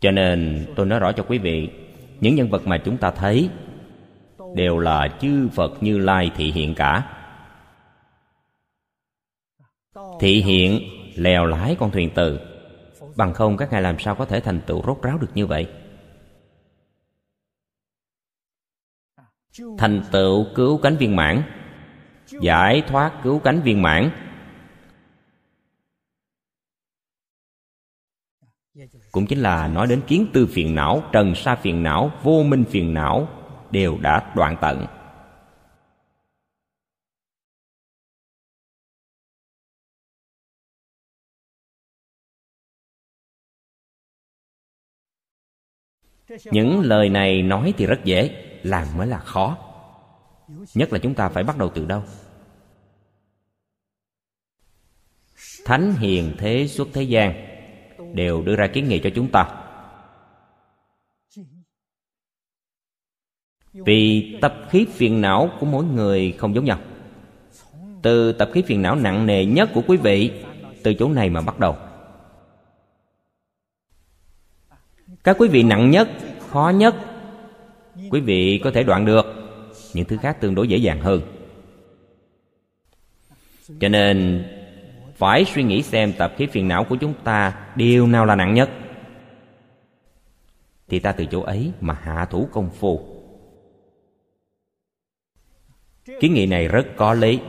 [0.00, 1.70] Cho nên tôi nói rõ cho quý vị,
[2.20, 3.50] những nhân vật mà chúng ta thấy
[4.54, 7.16] đều là chư phật như lai thị hiện cả.
[10.20, 10.80] Thị hiện
[11.16, 12.40] lèo lái con thuyền từ.
[13.16, 15.68] Bằng không các ngài làm sao có thể thành tựu rốt ráo được như vậy?
[19.78, 21.42] Thành tựu cứu cánh viên mãn.
[22.40, 24.10] Giải thoát cứu cánh viên mãn.
[29.12, 32.64] Cũng chính là nói đến kiến tư phiền não, trần sa phiền não, vô minh
[32.70, 33.28] phiền não,
[33.70, 34.86] đều đã đoạn tận.
[46.44, 49.58] Những lời này nói thì rất dễ, làm mới là khó.
[50.74, 52.02] Nhất là chúng ta phải bắt đầu từ đâu?
[55.64, 57.49] Thánh hiền thế xuất thế gian
[58.14, 59.56] đều đưa ra kiến nghị cho chúng ta.
[63.72, 66.78] Vì tập khí phiền não của mỗi người không giống nhau.
[68.02, 70.32] Từ tập khí phiền não nặng nề nhất của quý vị,
[70.82, 71.76] từ chỗ này mà bắt đầu.
[75.24, 76.08] Các quý vị nặng nhất,
[76.48, 76.94] khó nhất,
[78.10, 79.26] quý vị có thể đoạn được.
[79.94, 81.20] Những thứ khác tương đối dễ dàng hơn.
[83.80, 84.44] Cho nên
[85.20, 88.54] phải suy nghĩ xem tập khí phiền não của chúng ta điều nào là nặng
[88.54, 88.70] nhất.
[90.88, 93.00] Thì ta từ chỗ ấy mà hạ thủ công phu.
[96.20, 97.40] Kiến nghị này rất có lý.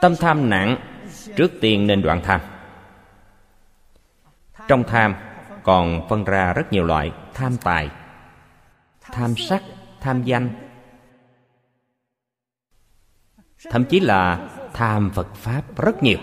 [0.00, 0.76] Tâm tham nặng
[1.36, 2.40] trước tiên nên đoạn tham.
[4.68, 5.14] Trong tham
[5.62, 7.90] còn phân ra rất nhiều loại tham tài,
[9.00, 9.62] tham sắc
[10.04, 10.50] tham danh.
[13.70, 16.18] Thậm chí là tham phật pháp rất nhiều.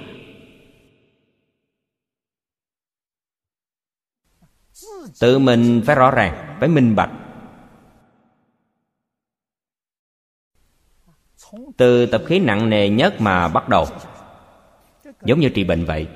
[5.20, 7.12] Tự mình phải rõ ràng, phải minh bạch.
[11.78, 13.86] Từ tập khí nặng nề nhất mà bắt đầu.
[15.22, 16.08] Giống như trị bệnh vậy.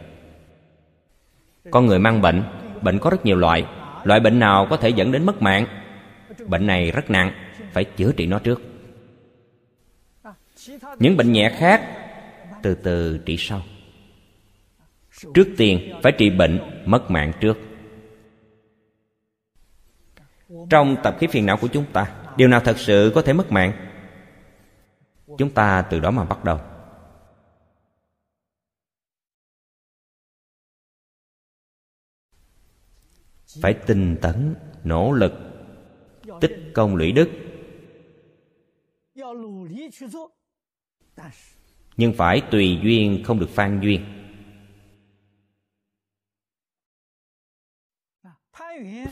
[1.71, 2.43] Con người mang bệnh
[2.81, 3.65] bệnh có rất nhiều loại.
[4.03, 5.67] Loại bệnh nào có thể dẫn đến mất mạng?
[6.47, 7.31] Bệnh này rất nặng
[7.75, 8.61] phải chữa trị nó trước.
[10.99, 11.81] Những bệnh nhẹ khác,
[12.63, 13.61] từ từ trị sau.
[15.33, 17.57] Trước tiên, phải trị bệnh mất mạng trước.
[20.69, 23.51] Trong tập khí phiền não của chúng ta, điều nào thật sự có thể mất
[23.51, 23.89] mạng?
[25.37, 26.59] Chúng ta từ đó mà bắt đầu.
[33.61, 35.33] Phải tinh tấn, nỗ lực,
[36.41, 37.29] tích công lũy đức
[41.97, 44.05] nhưng phải tùy duyên không được phan duyên.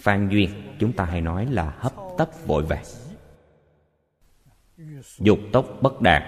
[0.02, 0.50] Phan duyên,
[0.80, 2.84] chúng ta hay nói là hấp tấp vội vàng.
[5.20, 6.24] Dục tốc bất đạt.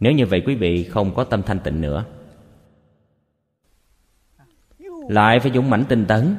[0.00, 2.04] Nếu như vậy quý vị không có tâm thanh tịnh nữa.
[5.08, 6.36] Lại phải dũng mãnh tinh tấn.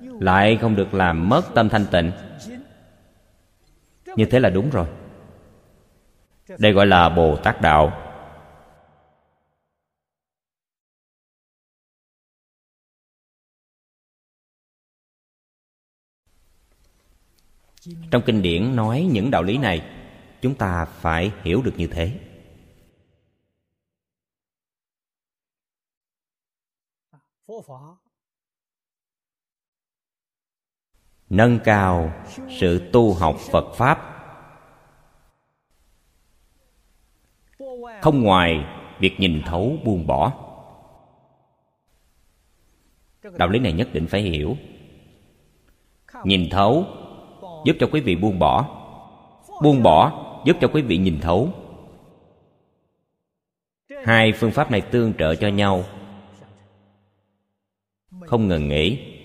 [0.00, 2.12] Lại không được làm mất tâm thanh tịnh.
[4.16, 4.88] Như thế là đúng rồi
[6.58, 8.04] đây gọi là bồ tát đạo.
[18.10, 19.90] Trong kinh điển nói những đạo lý này,
[20.40, 22.20] chúng ta phải hiểu được như thế.
[31.28, 32.24] Nâng cao
[32.60, 34.17] sự tu học phật pháp
[38.00, 38.64] không ngoài
[38.98, 40.32] việc nhìn thấu buông bỏ.
[43.36, 44.56] Đạo lý này nhất định phải hiểu.
[46.24, 46.84] Nhìn thấu
[47.64, 48.68] giúp cho quý vị buông bỏ.
[49.62, 51.48] Buông bỏ giúp cho quý vị nhìn thấu.
[54.04, 55.84] Hai phương pháp này tương trợ cho nhau.
[58.26, 59.17] Không ngừng nghỉ.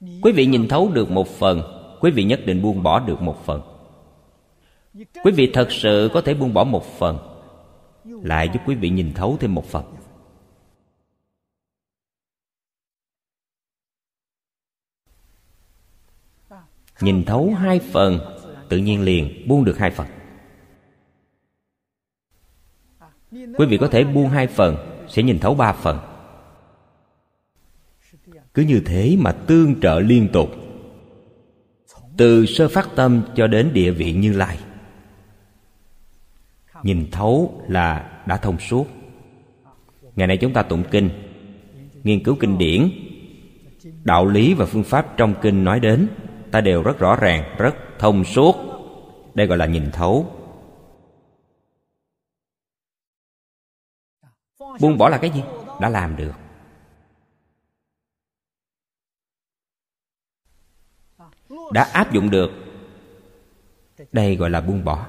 [0.00, 1.62] Quý vị nhìn thấu được một phần,
[2.00, 3.62] quý vị nhất định buông bỏ được một phần.
[4.94, 7.18] Quý vị thật sự có thể buông bỏ một phần,
[8.04, 9.84] lại giúp quý vị nhìn thấu thêm một phần.
[17.00, 18.20] Nhìn thấu hai phần,
[18.68, 20.06] tự nhiên liền buông được hai phần.
[23.30, 24.76] Quý vị có thể buông hai phần,
[25.08, 26.09] sẽ nhìn thấu ba phần
[28.54, 30.50] cứ như thế mà tương trợ liên tục.
[32.16, 34.58] Từ sơ phát tâm cho đến địa vị như lai.
[36.82, 38.86] Nhìn thấu là đã thông suốt.
[40.16, 41.10] Ngày nay chúng ta tụng kinh,
[42.04, 42.90] nghiên cứu kinh điển,
[44.04, 46.08] đạo lý và phương pháp trong kinh nói đến,
[46.50, 48.56] ta đều rất rõ ràng, rất thông suốt.
[49.34, 50.26] Đây gọi là nhìn thấu.
[54.80, 55.42] Buông bỏ là cái gì?
[55.80, 56.32] Đã làm được.
[61.72, 62.50] Đã áp dụng được.
[64.12, 65.06] Đây gọi là buông bỏ.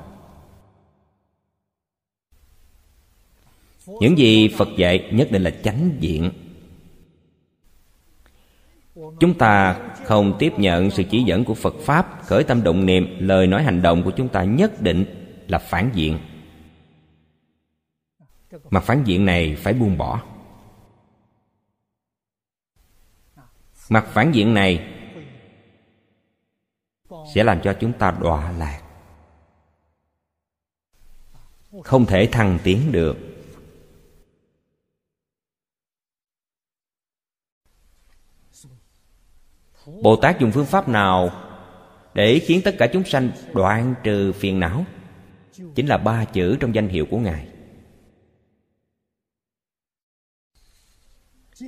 [3.88, 6.32] Những gì phật dạy nhất định là chánh diện.
[9.20, 13.08] Chúng ta không tiếp nhận sự chỉ dẫn của phật pháp, khởi tâm động niệm,
[13.20, 15.06] lời nói hành động của chúng ta nhất định
[15.48, 16.20] là phản diện.
[18.70, 20.22] Mặt phản diện này phải buông bỏ.
[23.90, 24.88] Mặt phản diện này
[27.34, 28.82] sẽ làm cho chúng ta đọa lạc.
[31.84, 33.18] Không thể thăng tiến được.
[40.04, 41.30] Bồ tát dùng phương pháp nào
[42.14, 44.86] để khiến tất cả chúng sanh đoạn trừ phiền não?
[45.76, 47.48] Chính là ba chữ trong danh hiệu của ngài.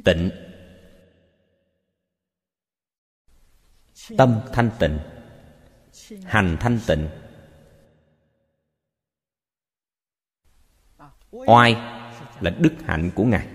[0.06, 0.32] Tịnh.
[4.18, 5.00] Tâm thanh tịnh
[6.24, 7.10] hành thanh tịnh.
[11.32, 11.76] Oai
[12.42, 13.48] là đức hạnh của ngài.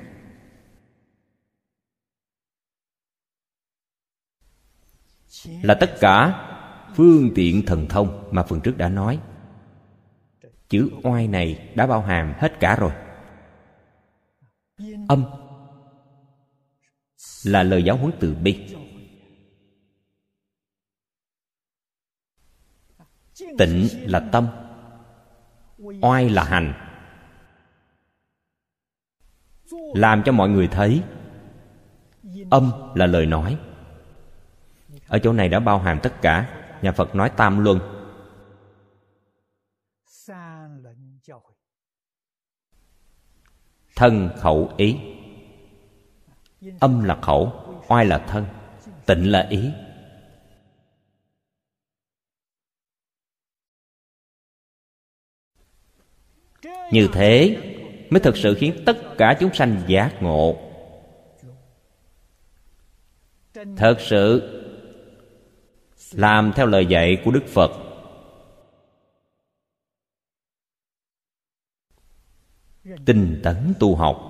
[5.62, 6.44] Là tất cả
[6.96, 9.20] phương tiện thần thông mà phần trước đã nói.
[10.68, 12.92] Chữ oai này đã bao hàm hết cả rồi.
[15.08, 15.24] Âm
[17.44, 18.76] là lời giáo huấn từ bi.
[23.58, 24.46] Tịnh là tâm,
[25.78, 26.72] oai là hành.
[29.94, 31.02] Làm cho mọi người thấy
[32.50, 33.58] âm là lời nói.
[35.08, 37.78] Ở chỗ này đã bao hàm tất cả, nhà phật nói tam luân.
[43.96, 44.98] Thân khẩu ý.
[46.80, 47.52] Âm là khẩu,
[47.88, 48.46] oai là thân,
[49.06, 49.70] tịnh là ý.
[56.92, 57.56] Như thế
[58.10, 60.56] mới thực sự khiến tất cả chúng sanh giác ngộ.
[63.76, 64.54] Thật sự
[66.12, 67.70] làm theo lời dạy của đức phật.
[73.06, 74.24] Tinh tấn tu học.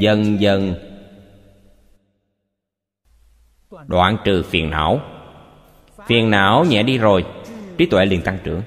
[0.00, 0.74] Dần dần
[3.86, 5.17] đoạn trừ phiền não
[6.06, 7.24] phiền não nhẹ đi rồi.
[7.78, 8.62] Trí tuệ liền tăng trưởng.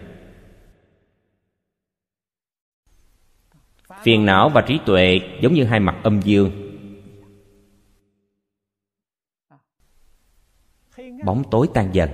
[4.03, 6.67] Phiền não và trí tuệ giống như hai mặt âm dương.
[11.25, 12.09] Bóng tối tan dần,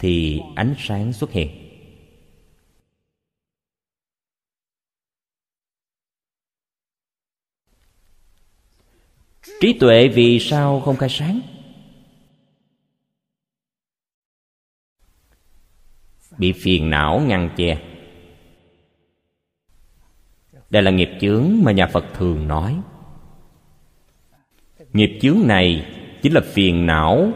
[0.00, 1.60] thì ánh sáng xuất hiện.
[9.60, 11.40] Trí tuệ vì sao không khai sáng?
[16.38, 17.78] Bị phiền não ngăn che.
[20.70, 22.80] Đây là nghiệp chướng mà nhà phật thường nói.
[24.92, 25.86] Nghiệp chướng này
[26.22, 27.32] chính là phiền não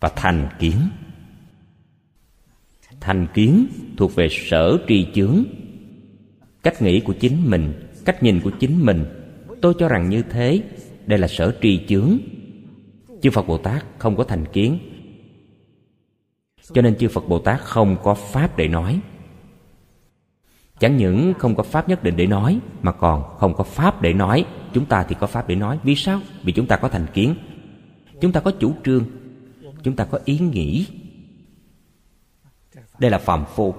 [0.00, 0.76] và thành kiến.
[3.00, 3.66] Thành kiến
[3.96, 5.44] thuộc về sở tri chướng.
[6.62, 7.72] Cách nghĩ của chính mình,
[8.04, 9.04] cách nhìn của chính mình.
[9.62, 10.62] Tôi cho rằng như thế,
[11.06, 12.18] đây là sở tri chướng.
[13.22, 14.78] Chư phật bồ tát không có thành kiến
[16.72, 19.00] cho nên chư phật bồ tát không có pháp để nói.
[20.80, 24.12] Chẳng những không có pháp nhất định để nói, mà còn không có pháp để
[24.12, 25.78] nói, chúng ta thì có pháp để nói.
[25.82, 26.20] Vì sao?
[26.42, 27.34] Vì chúng ta có thành kiến.
[28.20, 29.04] Chúng ta có chủ trương.
[29.82, 30.86] Chúng ta có ý nghĩ.
[32.98, 33.74] Đây là phàm phu.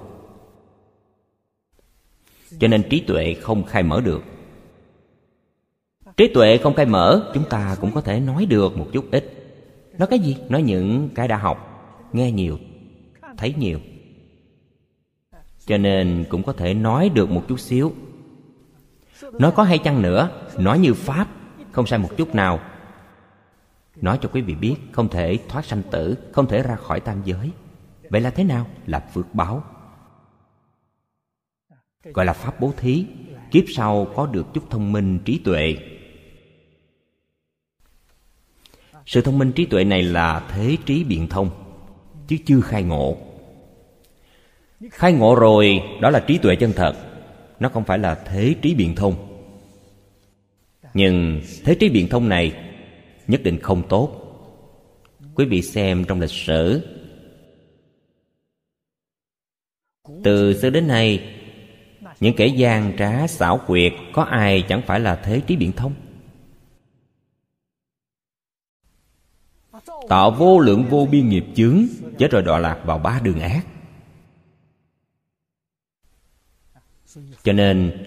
[2.59, 4.23] Cho nên trí tuệ không khai mở được.
[6.17, 9.53] Trí tuệ không khai mở, chúng ta cũng có thể nói được một chút ít.
[9.97, 10.37] Nói cái gì?
[10.49, 11.57] Nói những cái đã học,
[12.13, 12.57] nghe nhiều
[13.37, 13.79] thấy nhiều.
[15.65, 17.93] Cho nên cũng có thể nói được một chút xíu.
[19.33, 20.47] Nói có hay chăng nữa?
[20.57, 21.27] Nói như pháp,
[21.71, 22.59] không sai một chút nào.
[23.95, 27.21] Nói cho quý vị biết, không thể thoát sanh tử, không thể ra khỏi tam
[27.25, 27.51] giới.
[28.09, 28.67] Vậy là thế nào?
[28.85, 29.63] Là phước báo.
[32.03, 33.05] Gọi là pháp bố thí,
[33.51, 35.77] kiếp sau có được chút thông minh trí tuệ.
[39.05, 41.60] Sự thông minh trí tuệ này là thế trí biện thông
[42.31, 43.17] chứ chưa khai ngộ.
[44.91, 46.93] Khai ngộ rồi, đó là trí tuệ chân thật.
[47.59, 49.15] Nó không phải là thế trí biện thông.
[50.93, 52.53] Nhưng thế trí biện thông này
[53.27, 54.17] nhất định không tốt.
[55.35, 56.81] Quý vị xem trong lịch sử.
[60.23, 61.35] Từ xưa đến nay,
[62.19, 65.93] những kẻ gian trá xảo quyệt có ai chẳng phải là thế trí biện thông?
[70.11, 71.85] Tạo vô lượng vô biên nghiệp chướng,
[72.17, 73.65] chết rồi đọa lạc vào ba đường ác.
[77.43, 78.05] Cho nên,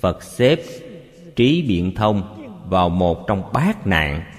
[0.00, 0.60] phật xếp
[1.36, 4.32] trí biện thông vào một trong bát nạn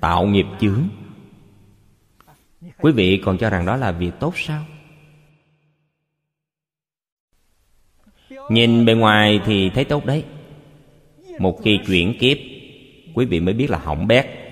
[0.00, 0.88] tạo nghiệp chướng.
[2.78, 4.64] Quý vị còn cho rằng đó là việc tốt sao?
[8.50, 10.24] Nhìn bề ngoài thì thấy tốt đấy.
[11.38, 12.36] Một khi chuyển kiếp,
[13.14, 14.45] quý vị mới biết là hỏng bét.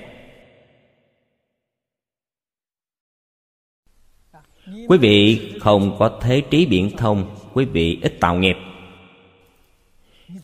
[4.66, 8.56] Quý vị không có thế trí biện thông, quý vị ít tạo nghiệp.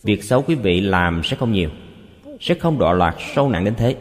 [0.02, 1.70] Việc xấu quý vị làm sẽ không nhiều,
[2.40, 3.96] sẽ không đọa loạt sâu nặng đến thế.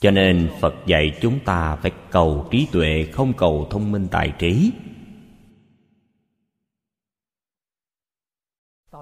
[0.00, 4.32] Cho nên phật dạy chúng ta phải cầu trí tuệ, không cầu thông minh tài
[4.38, 4.70] trí.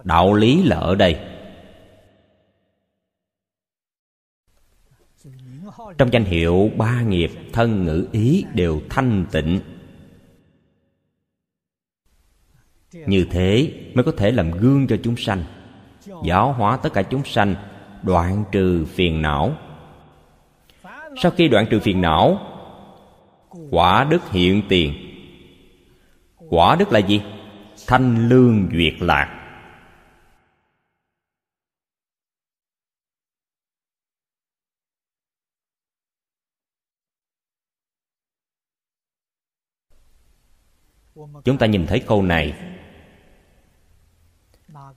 [0.05, 1.30] Đạo lý là ở đây.
[5.99, 9.61] Trong danh hiệu ba nghiệp, thân ngữ ý đều thanh tịnh.
[12.93, 15.45] Như thế mới có thể làm gương cho chúng sanh,
[16.25, 17.55] giáo hóa tất cả chúng sanh,
[18.03, 19.57] đoạn trừ phiền não.
[21.23, 22.39] Sau khi đoạn trừ phiền não,
[23.71, 24.95] quả đức hiện tiền.
[26.49, 27.23] Quả đức là gì?
[27.87, 29.40] Thanh lương duyệt lạc.
[41.45, 42.55] Chúng ta nhìn thấy câu này.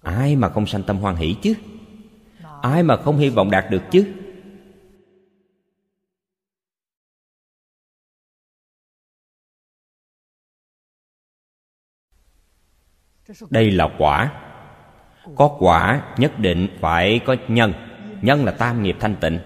[0.01, 1.53] Ai mà không sanh tâm hoan hỷ chứ?
[2.61, 4.13] Ai mà không hy vọng đạt được chứ?
[13.49, 14.39] Đây là quả.
[15.36, 17.74] Có quả nhất định phải có nhân.
[18.21, 19.39] Nhân là tam nghiệp thanh tịnh.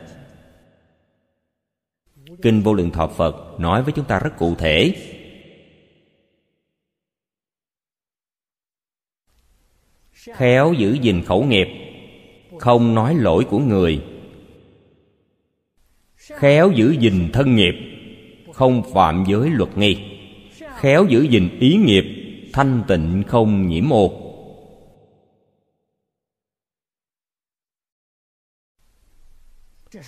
[2.41, 4.95] Kinh vô lượng thọ phật nói với chúng ta rất cụ thể.
[10.35, 11.67] Khéo giữ gìn khẩu nghiệp,
[12.59, 14.03] không nói lỗi của người.
[16.15, 17.75] Khéo giữ gìn thân nghiệp,
[18.53, 19.97] không phạm giới luật nghi.
[20.75, 22.05] Khéo giữ gìn ý nghiệp,
[22.53, 24.23] thanh tịnh không nhiễm ô.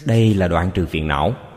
[0.06, 1.49] Đây là đoạn trừ phiền não.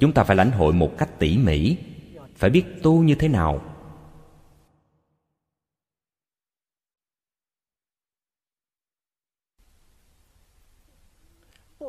[0.00, 1.76] Chúng ta phải lãnh hội một cách tỉ mỉ.
[2.34, 3.74] Phải biết tu như thế nào.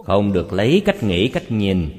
[0.04, 1.90] Không được lấy cách nghĩ, cách nhìn,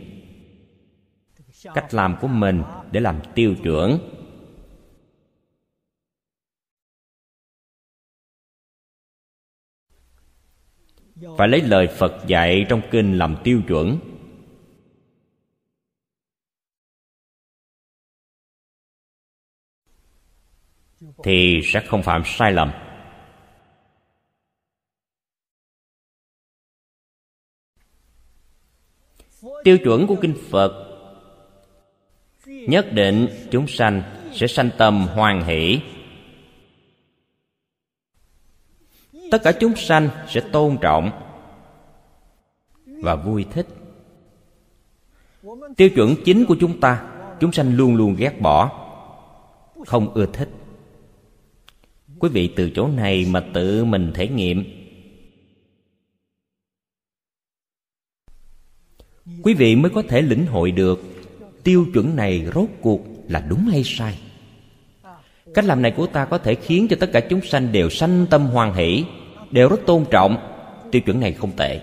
[1.75, 3.99] cách làm của mình để làm tiêu chuẩn.
[11.39, 14.10] Phải lấy lời phật dạy trong kinh làm tiêu chuẩn.
[21.23, 22.71] Thì sẽ không phạm sai lầm.
[29.65, 30.87] Tiêu chuẩn của kinh phật
[32.47, 35.81] nhất định chúng sanh sẽ sanh tâm hoan hỷ.
[39.31, 41.11] Tất cả chúng sanh sẽ tôn trọng
[42.85, 43.67] và vui thích.
[45.77, 47.07] Tiêu chuẩn chính của chúng ta,
[47.41, 48.87] chúng sanh luôn luôn ghét bỏ,
[49.87, 50.49] không ưa thích
[52.21, 54.65] quý vị từ chỗ này mà tự mình thể nghiệm.
[59.43, 61.01] Quý vị mới có thể lĩnh hội được
[61.65, 64.19] tiêu chuẩn này rốt cuộc là đúng hay sai.
[65.55, 68.27] Cách làm này của ta có thể khiến cho tất cả chúng sanh đều sanh
[68.31, 69.05] tâm hoan hỷ,
[69.51, 70.37] đều rất tôn trọng.
[70.91, 71.81] Tiêu chuẩn này không tệ.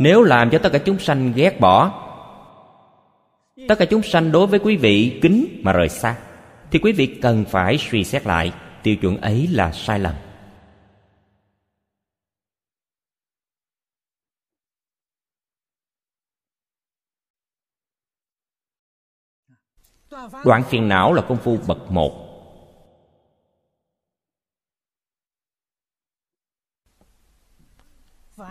[0.00, 2.05] Nếu làm cho tất cả chúng sanh ghét bỏ
[3.68, 6.18] tất cả chúng sanh đối với quý vị kính mà rời xa,
[6.70, 8.52] thì quý vị cần phải suy xét lại
[8.82, 10.14] tiêu chuẩn ấy là sai lầm.
[20.44, 22.22] Đoạn phiền não là công phu bậc một.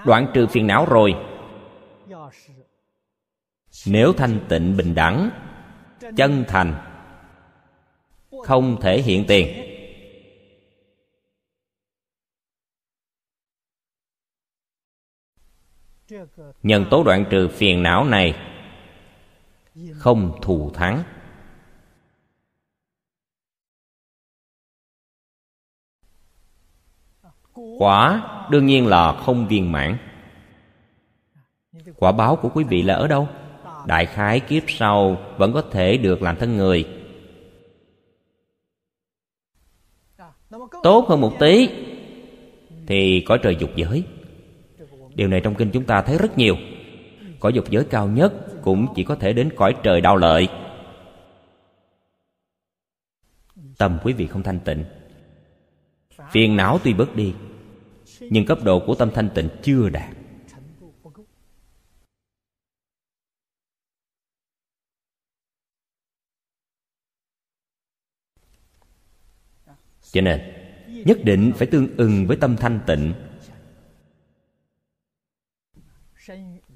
[0.06, 1.14] Đoạn trừ phiền não rồi
[3.88, 5.30] nếu thanh tịnh bình đẳng,
[6.16, 6.76] chân thành,
[8.44, 9.72] không thể hiện tiền.
[16.64, 18.36] Nhân tố đoạn trừ phiền não này
[19.94, 21.04] không thù thắng.
[27.78, 29.98] Quả đương nhiên là không viên mãn.
[31.96, 33.28] Quả báo của quý vị là ở đâu?
[33.88, 36.86] Đại khái kiếp sau vẫn có thể được làm thân người.
[40.84, 41.70] Tốt hơn một tí
[42.88, 44.04] thì có trời dục giới.
[45.16, 46.56] Điều này trong kinh chúng ta thấy rất nhiều.
[47.40, 50.48] Cõi dục giới cao nhất cũng chỉ có thể đến cõi trời đau lợi.
[53.78, 54.84] Tâm quý vị không thanh tịnh.
[56.32, 57.34] Phiền não tuy bớt đi,
[58.20, 60.10] nhưng cấp độ của tâm thanh tịnh chưa đạt.
[70.12, 70.42] Cho nên,
[71.06, 73.14] nhất định phải tương ưng với tâm thanh tịnh.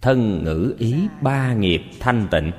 [0.01, 2.51] Thân ngữ ý ba nghiệp thanh tịnh.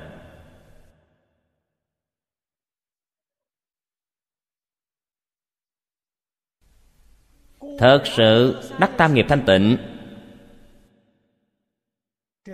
[7.77, 9.77] Thật sự đắc tam nghiệp thanh tịnh.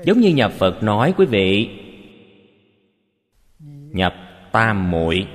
[0.03, 1.69] Giống như nhà phật nói quý vị,
[3.93, 4.13] nhập
[4.51, 5.27] tam muội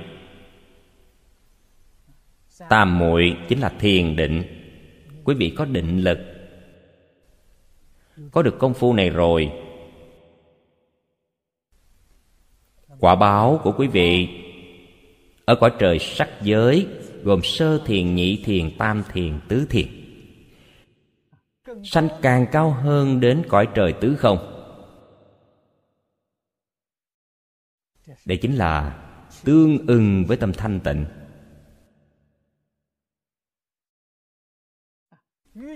[2.69, 4.43] tam muội chính là thiền định.
[5.23, 6.19] Quý vị có định lực,
[8.31, 9.51] có được công phu này rồi.
[12.99, 14.27] Quả báo của quý vị,
[15.45, 16.87] ở cõi trời sắc giới,
[17.23, 19.87] gồm sơ thiền, nhị thiền, tam thiền, tứ thiền.
[21.83, 24.37] Sanh càng cao hơn đến cõi trời tứ không?
[28.25, 28.99] Đây chính là
[29.43, 31.05] tương ưng với tâm thanh tịnh.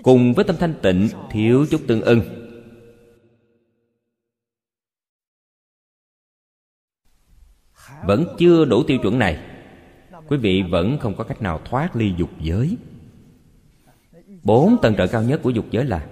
[0.02, 2.20] Cùng với tâm thanh tịnh, thiếu chút tương ưng.
[8.04, 9.38] Vẫn chưa đủ tiêu chuẩn này,
[10.28, 12.76] quý vị vẫn không có cách nào thoát ly dục giới.
[14.42, 16.06] Bốn tầng trời cao nhất của dục giới là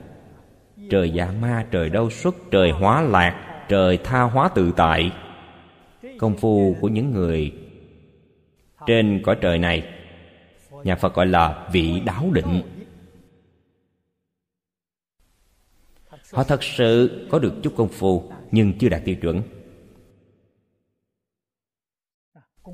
[0.90, 5.12] trời dạ ma, trời đau xuất trời hóa lạc, trời tha hóa tự tại.
[6.18, 7.52] Công phu của những người
[8.86, 9.88] trên cõi trời này,
[10.84, 12.62] nhà phật gọi là vị đáo định.
[16.32, 19.42] Họ thật sự có được chút công phu nhưng chưa đạt tiêu chuẩn.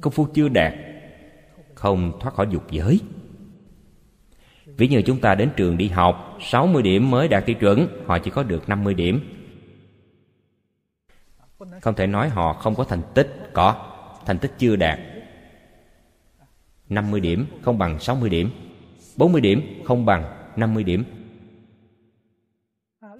[0.00, 0.72] Công phu chưa đạt
[1.74, 3.00] không thoát khỏi dục giới.
[4.66, 8.18] Ví như chúng ta đến trường đi học 60 điểm mới đạt tiêu chuẩn Họ
[8.18, 9.20] chỉ có được 50 điểm.
[11.80, 13.96] Không thể nói họ không có thành tích Có,
[14.26, 14.98] thành tích chưa đạt.
[16.88, 18.50] 50 điểm không bằng 60 điểm
[19.16, 21.04] 40 điểm không bằng 50 điểm.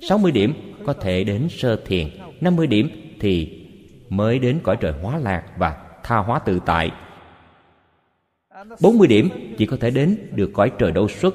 [0.01, 0.55] 60 điểm
[0.87, 2.09] có thể đến sơ thiền
[2.41, 3.66] 50 điểm thì
[4.09, 6.91] mới đến cõi trời hóa lạc và tha hóa tự tại.
[8.80, 9.28] 40 điểm
[9.59, 11.35] chỉ có thể đến được cõi trời đâu xuất.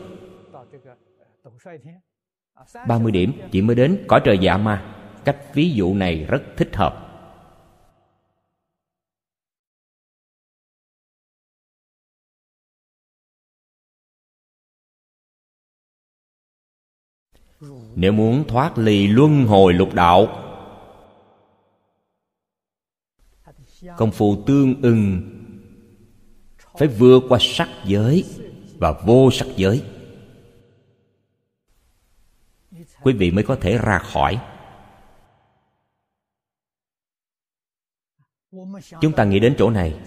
[2.87, 4.85] 30 điểm chỉ mới đến cõi trời dạ ma.
[5.25, 7.06] Cách ví dụ này rất thích hợp.
[17.99, 20.27] Nếu muốn thoát ly luân hồi lục đạo.
[23.97, 25.21] Công phu tương ưng
[26.77, 28.25] phải vượt qua sắc giới
[28.79, 29.83] và vô sắc giới.
[33.01, 34.41] Quý vị mới có thể ra khỏi.
[39.01, 39.99] Chúng ta nghĩ đến chỗ này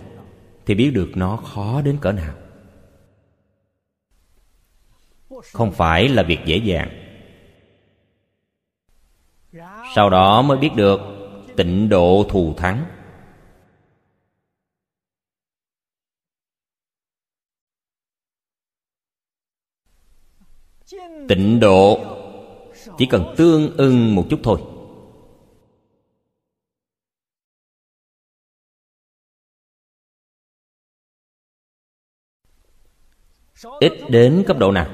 [0.66, 2.34] thì biết được nó khó đến cỡ nào.
[5.53, 7.09] Không phải là việc dễ dàng
[9.95, 11.01] sau đó mới biết được
[11.57, 12.84] tịnh độ thù thắng.
[21.28, 22.01] Tịnh độ
[22.99, 24.61] chỉ cần tương ưng một chút thôi.
[33.80, 34.91] Ít đến cấp độ nào?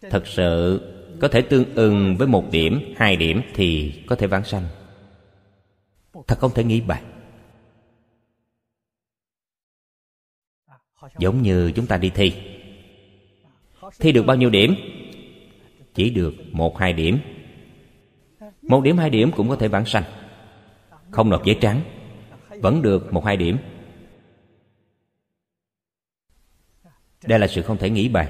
[0.00, 0.80] Thật sự
[1.22, 4.64] có thể tương ưng với một điểm, hai điểm thì có thể vãng sanh.
[6.26, 7.00] Thật không thể nghĩ bậy
[11.18, 12.34] giống như chúng ta đi thi.
[14.00, 14.74] Thi được bao nhiêu điểm?
[15.94, 17.18] Chỉ được một, hai điểm.
[18.62, 20.04] Một điểm, hai điểm cũng có thể vãng sanh.
[21.10, 21.80] Không nộp giấy trắng,
[22.48, 23.56] vẫn được một, hai điểm.
[27.24, 28.28] Đây là sự không thể nghĩ bàn.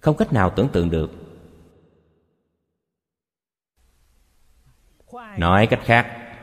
[0.00, 1.27] Không cách nào tưởng tượng được
[5.38, 6.34] nói cách khác,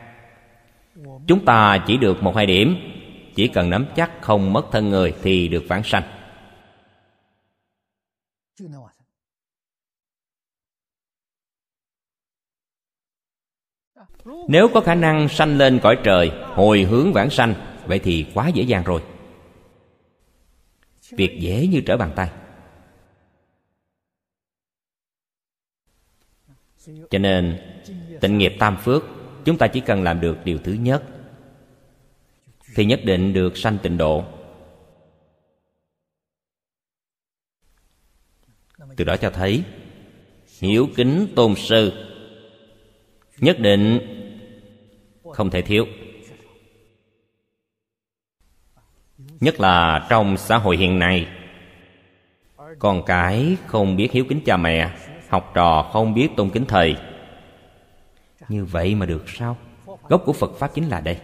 [1.26, 2.76] chúng ta chỉ được một hai điểm.
[3.34, 6.02] Chỉ cần nắm chắc không mất thân người thì được vãng sanh.
[14.48, 17.54] Nếu có khả năng sanh lên cõi trời, hồi hướng vãng sanh,
[17.86, 19.02] vậy thì quá dễ dàng rồi.
[21.10, 22.30] Việc dễ như trở bàn tay.
[27.10, 27.60] Cho nên
[28.20, 29.04] tịnh nghiệp tam phước,
[29.44, 31.02] chúng ta chỉ cần làm được điều thứ nhất.
[32.74, 34.24] Thì nhất định được sanh tịnh độ.
[38.96, 39.62] Từ đó cho thấy
[40.60, 41.92] hiểu kính tôn sư
[43.38, 44.00] nhất định
[45.32, 45.86] không thể thiếu.
[49.40, 51.26] Nhất là trong xã hội hiện nay,
[52.78, 54.96] con cái không biết hiếu kính cha mẹ,
[55.28, 56.96] học trò không biết tôn kính thầy
[58.48, 59.56] như vậy mà được sao?
[60.08, 61.18] Gốc của phật pháp chính là đây.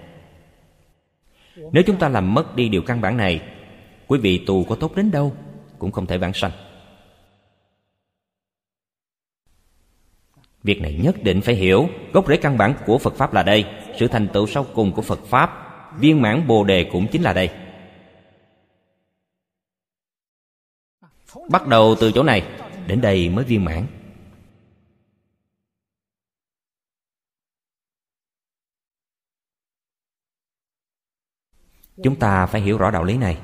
[1.57, 3.41] Nếu chúng ta làm mất đi điều căn bản này,
[4.07, 5.37] quý vị tù có tốt đến đâu
[5.79, 6.53] cũng không thể vãng sanh.
[10.63, 11.89] Việc này nhất định phải hiểu.
[12.13, 13.65] Gốc rễ căn bản của phật pháp là đây.
[13.99, 15.51] Sự thành tựu sau cùng của phật pháp,
[15.99, 17.51] viên mãn bồ đề cũng chính là đây.
[21.51, 22.43] Bắt đầu từ chỗ này,
[22.87, 23.87] đến đây mới viên mãn.
[32.03, 33.39] Chúng ta phải hiểu rõ đạo lý này.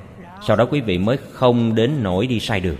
[0.47, 2.77] Sau đó quý vị mới không đến nỗi đi sai đường.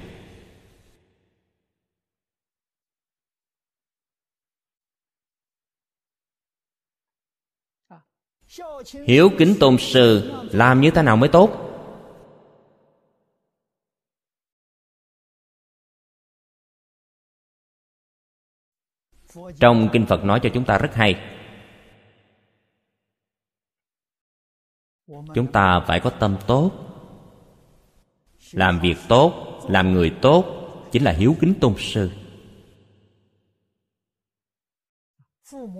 [9.05, 11.65] Hiếu kính tôn sư, làm như thế nào mới tốt?
[19.59, 21.38] Trong kinh phật nói cho chúng ta rất hay
[25.35, 26.71] chúng ta phải có tâm tốt.
[28.51, 30.45] Làm việc tốt, làm người tốt
[30.91, 32.11] chính là hiếu kính tôn sư.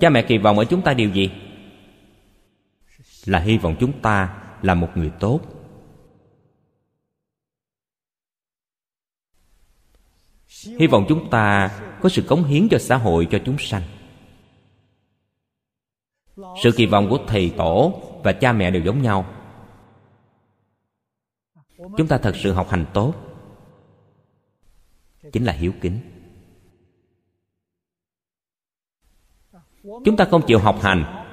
[0.02, 1.32] Cha mẹ kỳ vọng ở chúng ta điều gì?
[3.26, 5.42] Là hy vọng chúng ta là một người tốt.
[10.80, 11.72] Hy vọng chúng ta
[12.02, 13.84] có sự cống hiến cho xã hội, cho chúng sanh.
[16.64, 19.36] Sự kỳ vọng của thầy tổ và cha mẹ đều giống nhau.
[21.78, 23.14] Chúng ta thật sự học hành tốt.
[25.32, 26.00] Chính là hiếu kính.
[29.84, 31.26] Chúng ta không chịu học hành.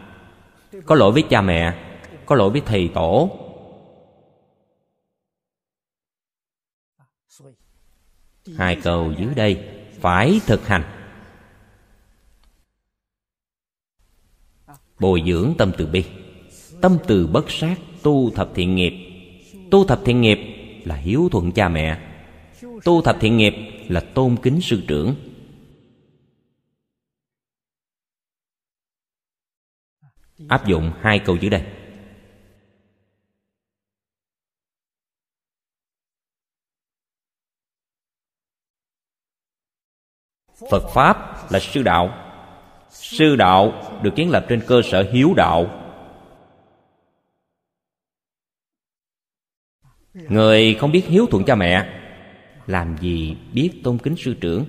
[0.87, 1.89] Có lỗi với cha mẹ,
[2.27, 3.31] có lỗi với thầy tổ.
[8.57, 10.83] Hai cầu dưới đây, phải thực hành.
[14.99, 16.26] Bồi dưỡng tâm từ bi
[16.87, 18.93] tâm từ bất sát tu thập thiện nghiệp.
[19.71, 20.39] Tu thập thiện nghiệp
[20.85, 22.01] là hiếu thuận cha mẹ.
[22.85, 23.53] Tu thập thiện nghiệp
[23.89, 25.15] là tôn kính sư trưởng.
[30.49, 31.63] Áp dụng hai câu dưới đây.
[40.71, 41.17] Phật pháp
[41.53, 42.09] là sư đạo.
[42.91, 43.73] Sư đạo
[44.03, 45.86] được kiến lập trên cơ sở hiếu đạo.
[50.17, 52.03] Người không biết hiếu thuận cha mẹ,
[52.67, 54.65] làm gì biết tôn kính sư trưởng?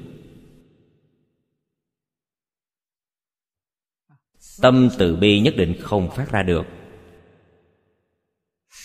[4.61, 6.65] Tâm từ bi nhất định không phát ra được.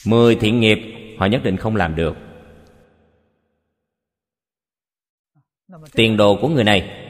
[0.07, 0.79] Mười thiện nghiệp,
[1.19, 2.17] họ nhất định không làm được.
[5.93, 7.09] Tiền đồ của người này,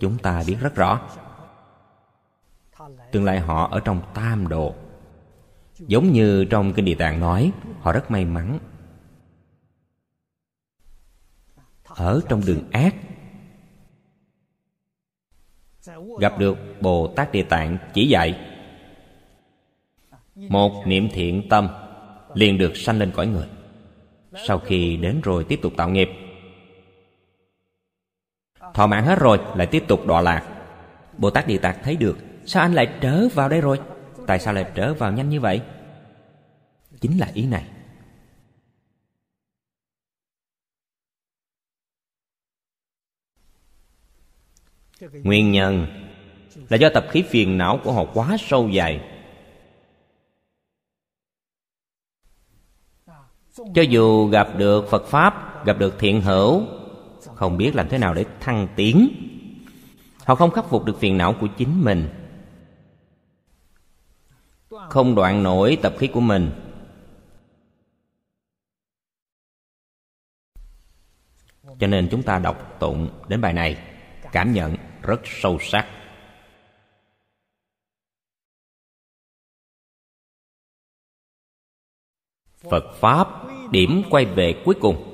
[0.00, 1.08] chúng ta biết rất rõ.
[3.12, 4.74] Tương lai họ ở trong tam đồ
[5.78, 8.58] giống như trong kinh địa tạng nói, họ rất may mắn.
[11.84, 12.94] Ở trong đường ác,
[16.20, 18.40] gặp được bồ tát địa tạng chỉ dạy,
[20.34, 21.68] một niệm thiện tâm
[22.34, 23.46] liền được sanh lên cõi người.
[24.46, 26.08] Sau khi đến rồi tiếp tục tạo nghiệp,
[28.74, 30.52] thọ mạng hết rồi, lại tiếp tục đọa lạc.
[31.18, 33.80] Bồ tát địa tạng thấy được, sao anh lại trở vào đây rồi?
[34.26, 35.62] Tại sao lại trở vào nhanh như vậy?
[37.00, 37.64] Chính là ý này.
[45.00, 45.86] Nguyên nhân
[46.68, 49.00] là do tập khí phiền não của họ quá sâu dài.
[53.74, 56.62] cho dù gặp được phật pháp, gặp được thiện hữu,
[57.34, 59.08] không biết làm thế nào để thăng tiến.
[60.24, 62.08] Họ không khắc phục được phiền não của chính mình
[64.90, 66.50] không đoạn nổi tập khí của mình.
[71.80, 73.76] Cho nên chúng ta đọc tụng đến bài này,
[74.32, 75.86] cảm nhận rất sâu sắc.
[82.70, 83.28] Phật pháp
[83.70, 85.12] điểm quay về cuối cùng.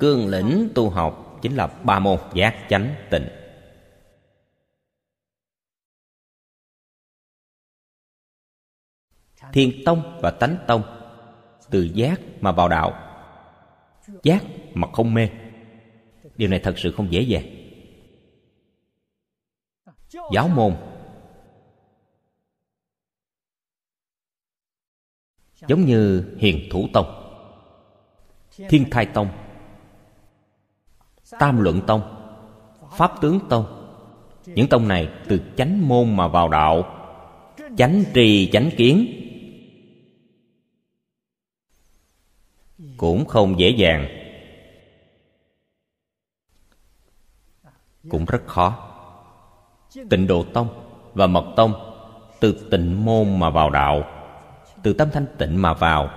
[0.00, 3.41] Cương lĩnh tu học chính là ba môn giác chánh tịnh.
[9.52, 10.82] Thiên tông và tánh tông,
[11.70, 12.92] từ giác mà vào đạo,
[14.22, 14.44] giác
[14.74, 15.28] mà không mê.
[16.36, 17.44] Điều này thật sự không dễ dàng.
[20.32, 20.76] Giáo môn.
[25.68, 27.06] Giống như hiền thủ tông,
[28.68, 29.28] thiên thai tông,
[31.38, 32.02] tam luận tông,
[32.90, 33.78] pháp tướng tông.
[34.46, 36.84] Những tông này từ chánh môn mà vào đạo,
[37.76, 39.06] chánh trì chánh kiến
[42.96, 44.08] cũng không dễ dàng.
[48.08, 48.88] Cũng rất khó.
[50.10, 50.68] Tịnh độ tông
[51.14, 51.74] và mật tông
[52.40, 54.04] từ tịnh môn mà vào đạo,
[54.82, 56.10] từ tâm thanh tịnh mà vào,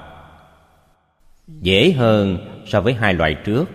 [1.47, 2.37] dễ hơn
[2.67, 3.65] so với hai loại trước.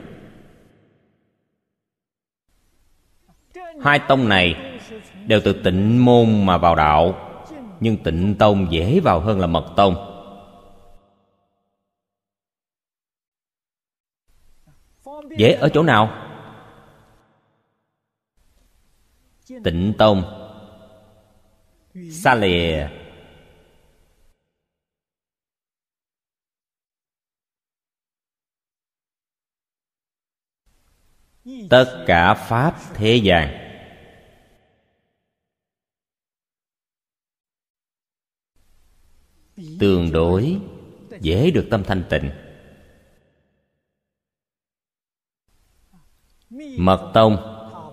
[3.82, 4.78] Hai tông này
[5.26, 7.14] đều từ tịnh môn mà vào đạo,
[7.80, 10.09] nhưng tịnh tông dễ vào hơn là mật tông.
[15.40, 16.26] Dễ ở chỗ nào?
[19.64, 20.22] Tịnh tông.
[22.10, 22.88] Xa lìa.
[31.70, 33.56] Tất cả pháp thế gian.
[39.80, 40.60] Tương đối,
[41.20, 42.49] dễ được tâm thanh tịnh.
[46.78, 47.36] Mật tông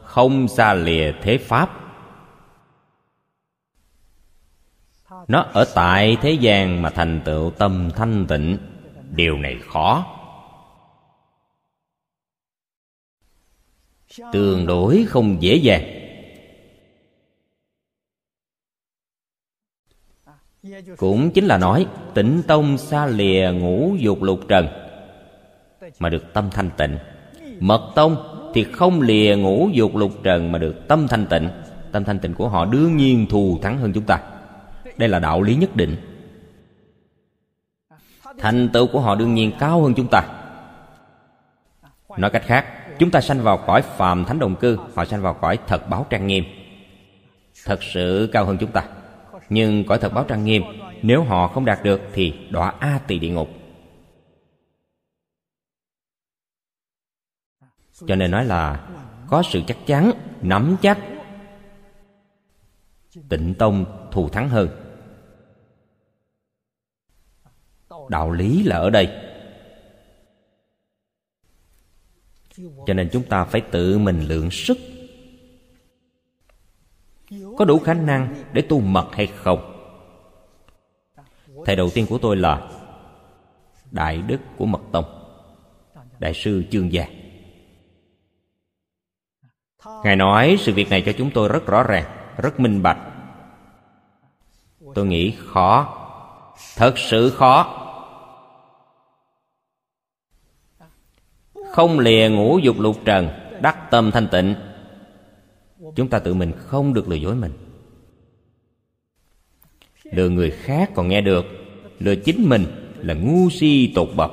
[0.04, 1.70] không xa lìa thế pháp.
[5.28, 8.58] Nó ở tại thế gian mà thành tựu tâm thanh tịnh.
[9.12, 10.06] Điều này khó.
[14.32, 15.94] Tương đối không dễ dàng.
[20.98, 24.68] Cũng chính là nói tịnh tông xa lìa ngũ dục lục trần
[26.00, 26.98] mà được tâm thanh tịnh.
[27.60, 31.50] Mật tông thì không lìa ngũ dục lục trần mà được tâm thanh tịnh.
[31.92, 34.20] Tâm thanh tịnh của họ đương nhiên thù thắng hơn chúng ta.
[34.98, 35.96] Đây là đạo lý nhất định.
[38.40, 40.24] Thành tựu của họ đương nhiên cao hơn chúng ta.
[42.18, 42.66] Nói cách khác,
[43.00, 46.06] chúng ta sanh vào cõi phàm thánh đồng cư, họ sanh vào cõi thật báo
[46.10, 46.44] trang nghiêm.
[47.66, 48.84] Thật sự cao hơn chúng ta.
[49.50, 50.64] Nhưng cõi thật báo trang nghiêm,
[51.02, 53.50] nếu họ không đạt được thì đọa a tỳ địa ngục.
[58.06, 58.90] Cho nên nói là
[59.28, 60.12] có sự chắc chắn,
[60.42, 61.00] nắm chắc.
[63.30, 64.70] Tịnh tông thù thắng hơn.
[68.10, 69.24] Đạo lý là ở đây.
[72.58, 74.78] Cho nên chúng ta phải tự mình lượng sức.
[77.58, 79.74] Có đủ khả năng để tu mật hay không?
[81.66, 82.72] Thầy đầu tiên của tôi là
[83.92, 85.06] đại đức của mật tông,
[86.20, 87.08] đại sư chương gia
[90.04, 92.06] ngài nói, sự việc này cho chúng tôi rất rõ ràng,
[92.38, 92.98] rất minh bạch.
[94.96, 95.94] Tôi nghĩ khó.
[96.76, 97.84] Thật sự khó.
[101.72, 103.30] Không lìa ngũ dục lục trần,
[103.62, 104.56] đắc tâm thanh tịnh.
[105.96, 107.52] Chúng ta tự mình không được lừa dối mình.
[110.04, 111.46] Lừa người khác còn nghe được,
[112.00, 112.66] lừa chính mình
[112.98, 114.32] là ngu si tột bậc.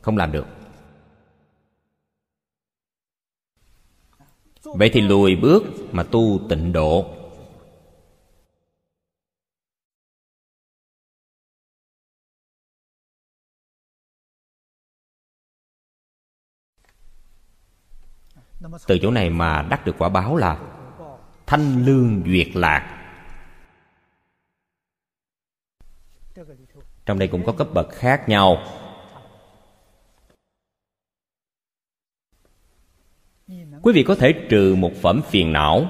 [0.00, 0.46] Không làm được.
[4.74, 5.62] Vậy thì lùi bước
[5.92, 7.18] mà tu tịnh độ.
[18.86, 20.60] Từ chỗ này mà đắc được quả báo là
[21.46, 22.98] thanh lương duyệt lạc.
[27.06, 28.56] Trong đây cũng có cấp bậc khác nhau.
[33.82, 35.86] Quý vị có thể trừ một phẩm phiền não.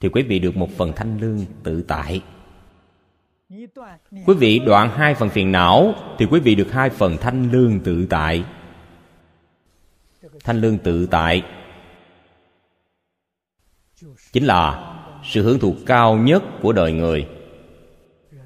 [0.00, 2.22] Thì quý vị được một phần thanh lương tự tại.
[4.26, 7.80] Quý vị đoạn hai phần phiền não, thì quý vị được hai phần thanh lương
[7.80, 8.44] tự tại.
[10.44, 11.42] Thanh lương tự tại
[14.32, 14.94] chính là
[15.24, 17.26] sự hưởng thụ cao nhất của đời người.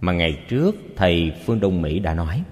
[0.01, 2.43] Mà ngày trước, thầy phương đông mỹ đã nói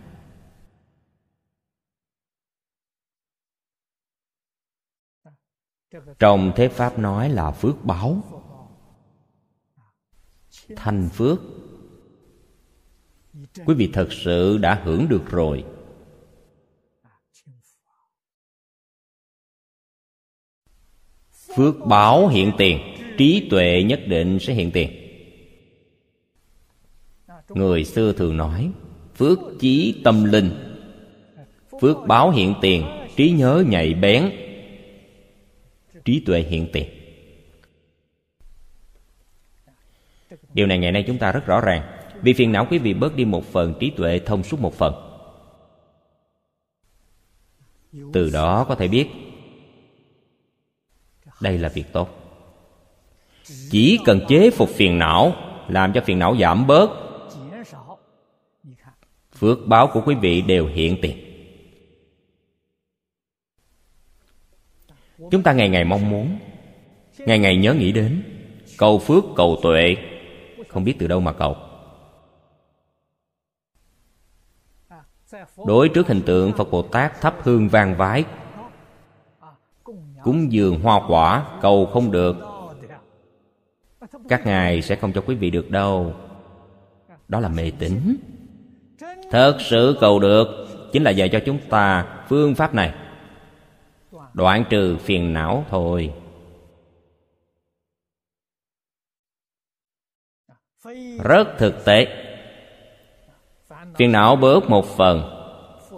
[6.18, 8.22] trong thế pháp nói là phước báo.
[10.76, 11.38] Thanh phước.
[13.66, 15.64] Quý vị thật sự đã hưởng được rồi.
[21.56, 22.78] Phước báo hiện tiền.
[23.18, 24.90] Trí tuệ nhất định sẽ hiện tiền.
[27.48, 28.70] Người xưa thường nói,
[29.14, 30.50] phước chí tâm linh.
[31.80, 32.86] Phước báo hiện tiền,
[33.16, 34.30] trí nhớ nhạy bén
[36.04, 36.88] trí tuệ hiện tiền.
[40.54, 41.82] Điều này ngày nay chúng ta rất rõ ràng.
[42.22, 44.94] Vì phiền não quý vị bớt đi một phần trí tuệ thông suốt một phần.
[48.12, 49.08] Từ đó có thể biết,
[51.40, 52.08] đây là việc tốt.
[53.70, 55.34] Chỉ cần chế phục phiền não,
[55.68, 56.90] làm cho phiền não giảm bớt,
[59.32, 61.31] phước báo của quý vị đều hiện tiền.
[65.30, 66.38] Chúng ta ngày ngày mong muốn.
[67.18, 68.22] Ngày ngày nhớ nghĩ đến.
[68.78, 69.96] Cầu phước, cầu tuệ.
[70.68, 71.56] Không biết từ đâu mà cầu.
[75.66, 78.24] Đối trước hình tượng phật bồ tát thắp hương vang vái,
[80.22, 82.36] cúng dường hoa quả, cầu không được.
[84.28, 86.14] Các ngài sẽ không cho quý vị được đâu.
[87.28, 88.16] Đó là mê tín.
[89.30, 90.46] Thật sự cầu được.
[90.92, 92.94] Chính là dạy cho chúng ta phương pháp này
[94.34, 96.14] đoạn trừ phiền não thôi.
[101.24, 102.06] Rất thực tế.
[103.94, 105.22] Phiền não bớt một phần,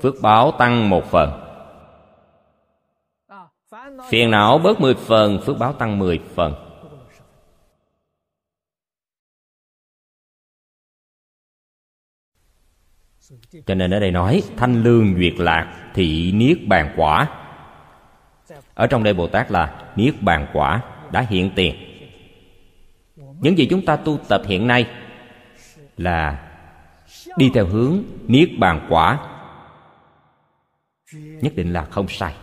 [0.03, 1.45] phước báo tăng một phần.
[4.09, 6.55] Phiền não bớt 10 phần, Phước báo tăng 10 phần.
[13.67, 17.44] Cho nên ở đây nói, Thanh lương duyệt lạc Thị niết bàn quả.
[18.75, 20.83] Ở trong đây Bồ Tát là Niết bàn quả
[21.13, 21.75] đã hiện tiền.
[23.17, 24.87] Những gì chúng ta tu tập hiện nay
[25.97, 26.51] Là
[27.37, 29.31] Đi theo hướng Niết bàn quả.
[31.15, 32.35] Nhất định là không sai.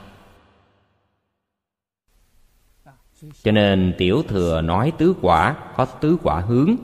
[3.44, 6.76] Cho nên tiểu thừa nói tứ quả, có tứ quả hướng.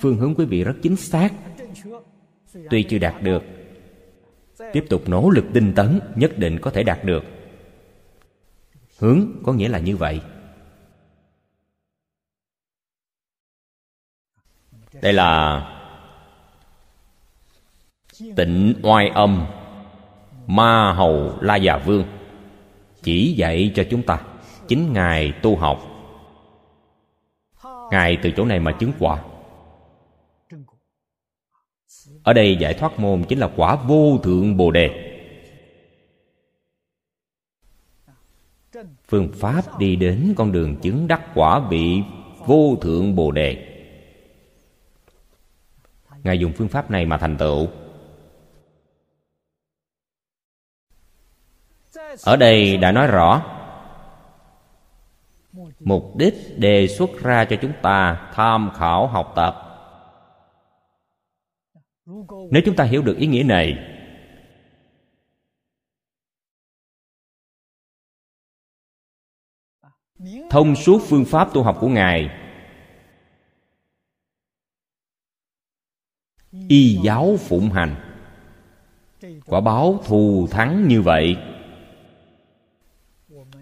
[0.00, 1.32] Phương hướng quý vị rất chính xác.
[2.70, 3.42] Tuy chưa đạt được,
[4.72, 7.24] tiếp tục nỗ lực tinh tấn, nhất định có thể đạt được
[9.02, 10.20] hướng có nghĩa là như vậy.
[15.02, 15.62] Đây là
[18.36, 19.46] tịnh oai âm
[20.46, 22.04] ma hầu la già vương
[23.02, 24.20] chỉ dạy cho chúng ta
[24.68, 25.82] chính ngài tu học.
[27.90, 29.22] Ngài từ chỗ này mà chứng quả.
[32.22, 35.11] Ở đây giải thoát môn chính là quả vô thượng bồ đề.
[39.08, 42.02] Phương pháp đi đến con đường chứng đắc quả vị
[42.46, 43.68] vô thượng bồ đề.
[46.22, 47.68] Ngài dùng phương pháp này mà thành tựu.
[52.24, 53.42] Ở đây đã nói rõ,
[55.80, 59.68] mục đích đề xuất ra cho chúng ta tham khảo học tập.
[62.50, 63.91] Nếu chúng ta hiểu được ý nghĩa này
[70.50, 72.30] thông suốt phương pháp tu học của ngài.
[76.68, 77.96] Y giáo phụng hành.
[79.46, 81.36] Quả báo thù thắng như vậy,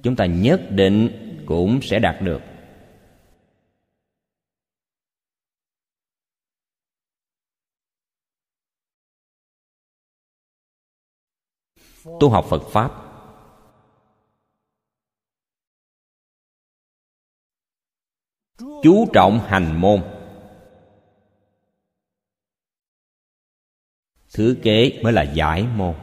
[0.03, 1.09] chúng ta nhất định
[1.47, 2.41] cũng sẽ đạt được.
[12.21, 13.10] Tu học phật pháp
[18.83, 20.03] chú trọng hành môn.
[24.35, 25.95] Thứ kế mới là giải môn.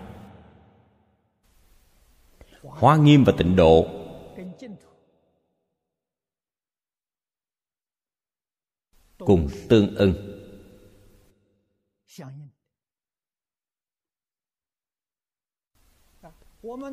[2.61, 3.87] Hóa nghiêm và tịnh độ.
[9.17, 10.13] Cùng tương ưng.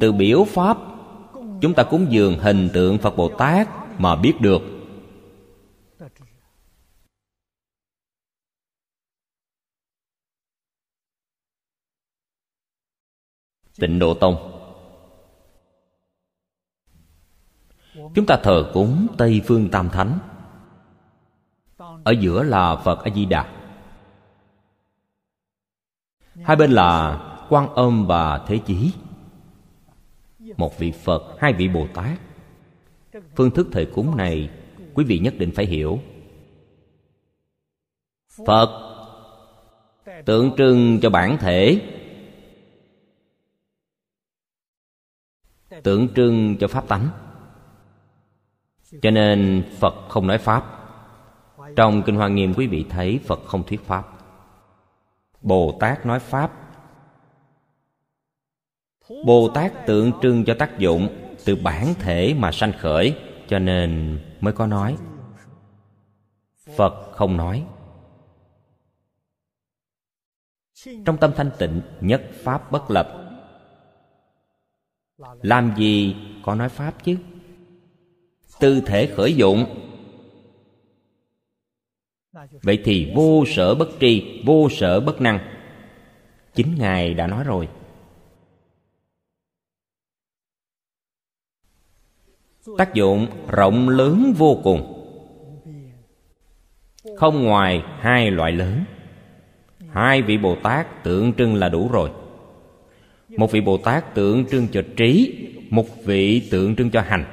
[0.01, 0.77] Từ biểu pháp,
[1.61, 4.74] chúng ta cúng dường hình tượng phật bồ tát mà biết được.
[13.79, 14.51] Tịnh độ tông.
[18.15, 20.19] Chúng ta thờ cúng tây phương tam thánh.
[22.05, 23.65] Ở giữa là phật a di đà
[26.43, 28.93] hai bên là quan âm và thế chí.
[30.57, 32.19] Một vị phật, hai vị bồ tát.
[33.37, 34.51] Phương thức thời cúng này
[34.95, 35.99] quý vị nhất định phải hiểu.
[38.47, 38.71] Phật,
[40.25, 41.81] tượng trưng cho bản thể.
[45.83, 47.09] Tượng trưng cho pháp tánh.
[49.03, 50.65] Cho nên phật không nói pháp.
[51.77, 54.09] Trong kinh hoa nghiêm quý vị thấy phật không thuyết pháp.
[55.41, 56.53] Bồ tát nói pháp.
[59.27, 61.09] Bồ tát tượng trưng cho tác dụng
[61.45, 63.19] từ bản thể mà sanh khởi,
[63.49, 64.97] cho nên mới có nói.
[66.77, 67.67] Phật không nói.
[71.05, 73.24] Trong tâm thanh tịnh, nhất pháp bất lập
[75.19, 77.17] làm gì có nói pháp chứ?
[78.61, 79.65] Tư thể khởi dụng.
[82.63, 85.39] Vậy thì vô sở bất tri, vô sở bất năng.
[86.55, 87.69] Chính ngài đã nói rồi.
[92.79, 94.91] Tác dụng rộng lớn vô cùng.
[97.17, 98.85] Không ngoài hai loại lớn.
[99.91, 102.11] Hai vị bồ tát tượng trưng là đủ rồi
[103.37, 105.39] một vị bồ tát tượng trưng cho trí,
[105.71, 107.25] một vị tượng trưng cho hành.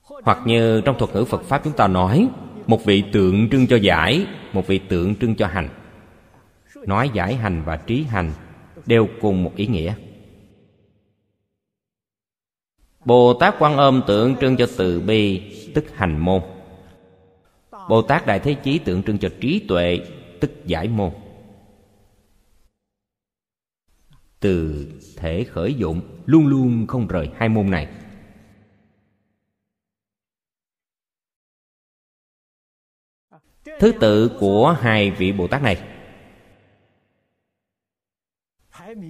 [0.00, 2.28] Hoặc như trong thuật ngữ phật pháp chúng ta nói,
[2.66, 5.68] một vị tượng trưng cho giải, một vị tượng trưng cho hành.
[6.86, 8.32] Nói giải hành và trí hành
[8.86, 9.94] đều cùng một ý nghĩa.
[13.04, 15.42] Bồ tát quan âm tượng trưng cho từ bi,
[15.74, 16.42] tức hành môn.
[17.88, 20.00] Bồ tát đại thế chí tượng trưng cho trí tuệ
[20.40, 21.12] tức giải môn.
[24.40, 24.86] Từ
[25.16, 27.88] thể khởi dụng, luôn luôn không rời hai môn này.
[33.80, 35.82] Thứ tự của hai vị bồ tát này.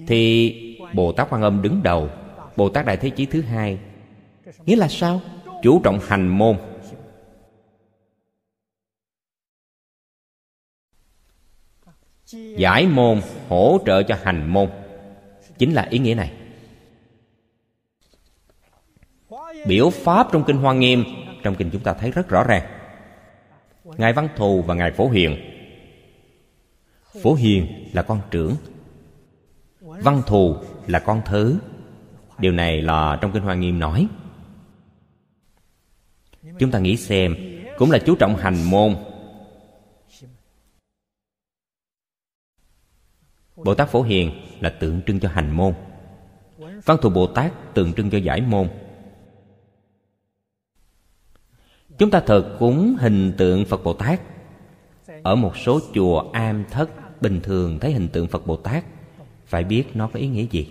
[0.07, 2.09] Thì bồ tát quan âm đứng đầu,
[2.55, 3.79] bồ tát đại thế chí thứ hai.
[4.65, 5.21] Nghĩa là sao?
[5.63, 6.57] Chú trọng hành môn.
[12.33, 14.69] Giải môn hỗ trợ cho hành môn.
[15.57, 16.31] Chính là ý nghĩa này.
[19.67, 21.03] Biểu pháp trong kinh hoa nghiêm,
[21.43, 22.63] trong kinh chúng ta thấy rất rõ ràng.
[23.83, 25.37] Ngài văn thù và ngài phổ hiền.
[27.21, 28.55] Phổ hiền là con trưởng.
[29.81, 30.55] Văn thù
[30.87, 31.59] là con thứ.
[32.39, 34.07] Điều này là trong kinh hoa nghiêm nói.
[36.59, 37.35] Chúng ta nghĩ xem,
[37.77, 38.95] cũng là chú trọng hành môn
[43.63, 45.73] bồ tát phổ hiền là tượng trưng cho hành môn.
[46.85, 48.69] Văn thù bồ tát tượng trưng cho giải môn.
[51.97, 54.21] Chúng ta thờ cúng hình tượng phật bồ tát.
[55.23, 58.85] Ở một số chùa am thất, bình thường thấy hình tượng phật bồ tát,
[59.45, 60.67] phải biết nó có ý nghĩa gì?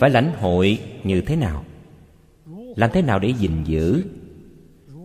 [0.00, 1.64] Phải lãnh hội như thế nào?
[2.76, 4.04] Làm thế nào để gìn giữ?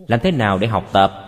[0.08, 1.25] Làm thế nào để học tập?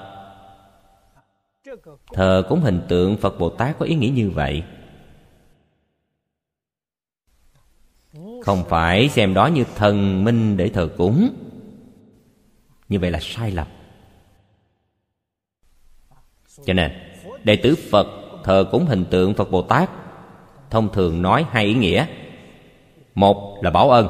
[2.14, 4.64] Thờ cúng hình tượng phật bồ tát có ý nghĩa như vậy.
[8.44, 11.30] Không phải xem đó như thần minh để thờ cúng.
[12.90, 13.68] Như vậy là sai lầm.
[16.66, 16.92] Cho nên,
[17.44, 18.08] đệ tử phật
[18.44, 19.90] thờ cúng hình tượng phật bồ tát
[20.70, 22.06] thông thường nói hai ý nghĩa.
[23.16, 24.08] Một là báo ân.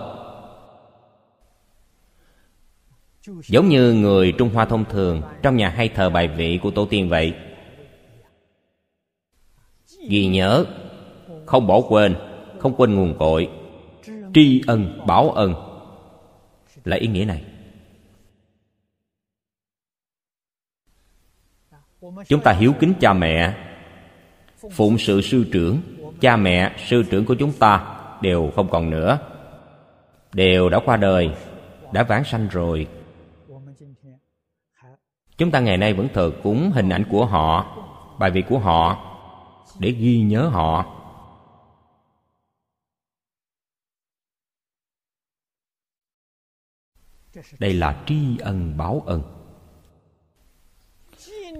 [3.47, 6.85] Giống như người trung hoa thông thường trong nhà hay thờ bài vị của tổ
[6.85, 7.33] tiên vậy
[10.09, 10.65] ghi nhớ.
[11.45, 12.15] Không bỏ quên,
[12.59, 13.49] không quên nguồn cội.
[14.33, 15.53] Tri ân, báo ân.
[16.83, 17.43] Là ý nghĩa này.
[22.27, 23.53] Chúng ta hiếu kính cha mẹ.
[24.71, 25.81] Phụng sự sư trưởng,
[26.21, 29.19] cha mẹ, sư trưởng của chúng ta đều không còn nữa.
[30.33, 31.29] Đều đã qua đời,
[31.91, 32.87] đã vãng sanh rồi.
[35.37, 37.77] Chúng ta ngày nay vẫn thờ cúng hình ảnh của họ,
[38.19, 39.06] bài vị của họ
[39.79, 40.93] để ghi nhớ họ.
[47.59, 49.21] Đây là tri ân báo ân.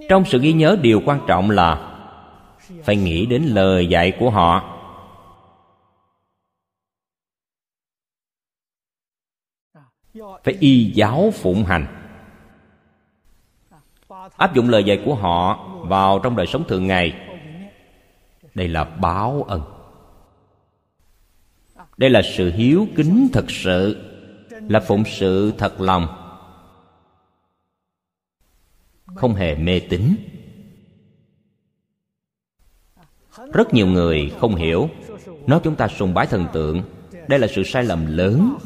[0.08, 1.94] Trong sự ghi nhớ, điều quan trọng là
[2.84, 4.74] phải nghĩ đến lời dạy của họ.
[10.14, 11.94] Phải y giáo phụng hành.
[14.36, 17.27] Áp dụng lời dạy của họ vào trong đời sống thường ngày
[18.58, 19.62] đây là báo ân.
[21.96, 23.96] Đây là sự hiếu kính thật sự,
[24.68, 26.06] là phụng sự thật lòng.
[29.14, 30.14] Không hề mê tín.
[33.52, 34.88] Rất nhiều người không hiểu.
[35.46, 36.82] Nói chúng ta sùng bái thần tượng,
[37.28, 38.58] đây là sự sai lầm lớn.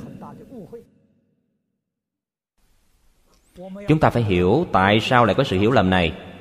[3.88, 6.31] Chúng ta phải hiểu tại sao lại có sự hiểu lầm này.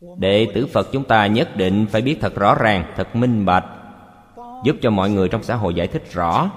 [0.00, 3.64] Đệ tử phật chúng ta nhất định phải biết thật rõ ràng, thật minh bạch,
[4.64, 6.50] giúp cho mọi người trong xã hội giải thích rõ.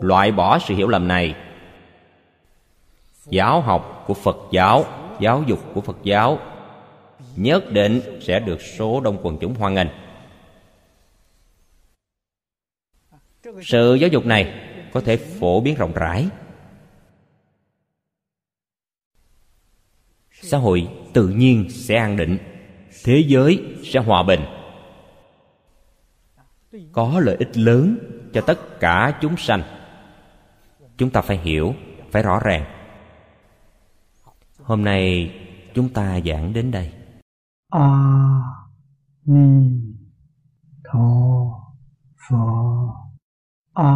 [0.00, 1.34] Loại bỏ sự hiểu lầm này.
[3.26, 4.84] Giáo học của phật giáo
[5.20, 6.38] giáo dục của phật giáo
[7.36, 9.88] nhất định sẽ được số đông quần chúng hoan nghênh.
[13.62, 14.54] Sự giáo dục này
[14.92, 16.28] có thể phổ biến rộng rãi.
[20.42, 22.38] Xã hội tự nhiên sẽ an định
[23.04, 24.40] thế giới sẽ hòa bình.
[26.92, 27.98] Có lợi ích lớn
[28.32, 29.62] cho tất cả chúng sanh.
[30.96, 31.74] Chúng ta phải hiểu
[32.10, 32.64] phải rõ ràng.
[34.62, 35.34] Hôm nay
[35.74, 36.92] chúng ta giảng đến đây.
[37.70, 38.40] A
[39.24, 39.70] ni
[40.84, 41.08] tho
[42.28, 42.94] pho,
[43.74, 43.92] a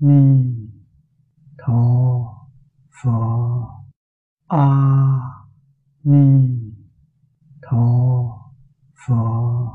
[0.00, 0.54] ni
[1.58, 1.74] tho
[3.02, 3.77] pho.
[4.48, 5.44] 阿
[6.00, 6.74] 弥
[7.60, 8.32] 陀
[8.94, 9.58] 佛。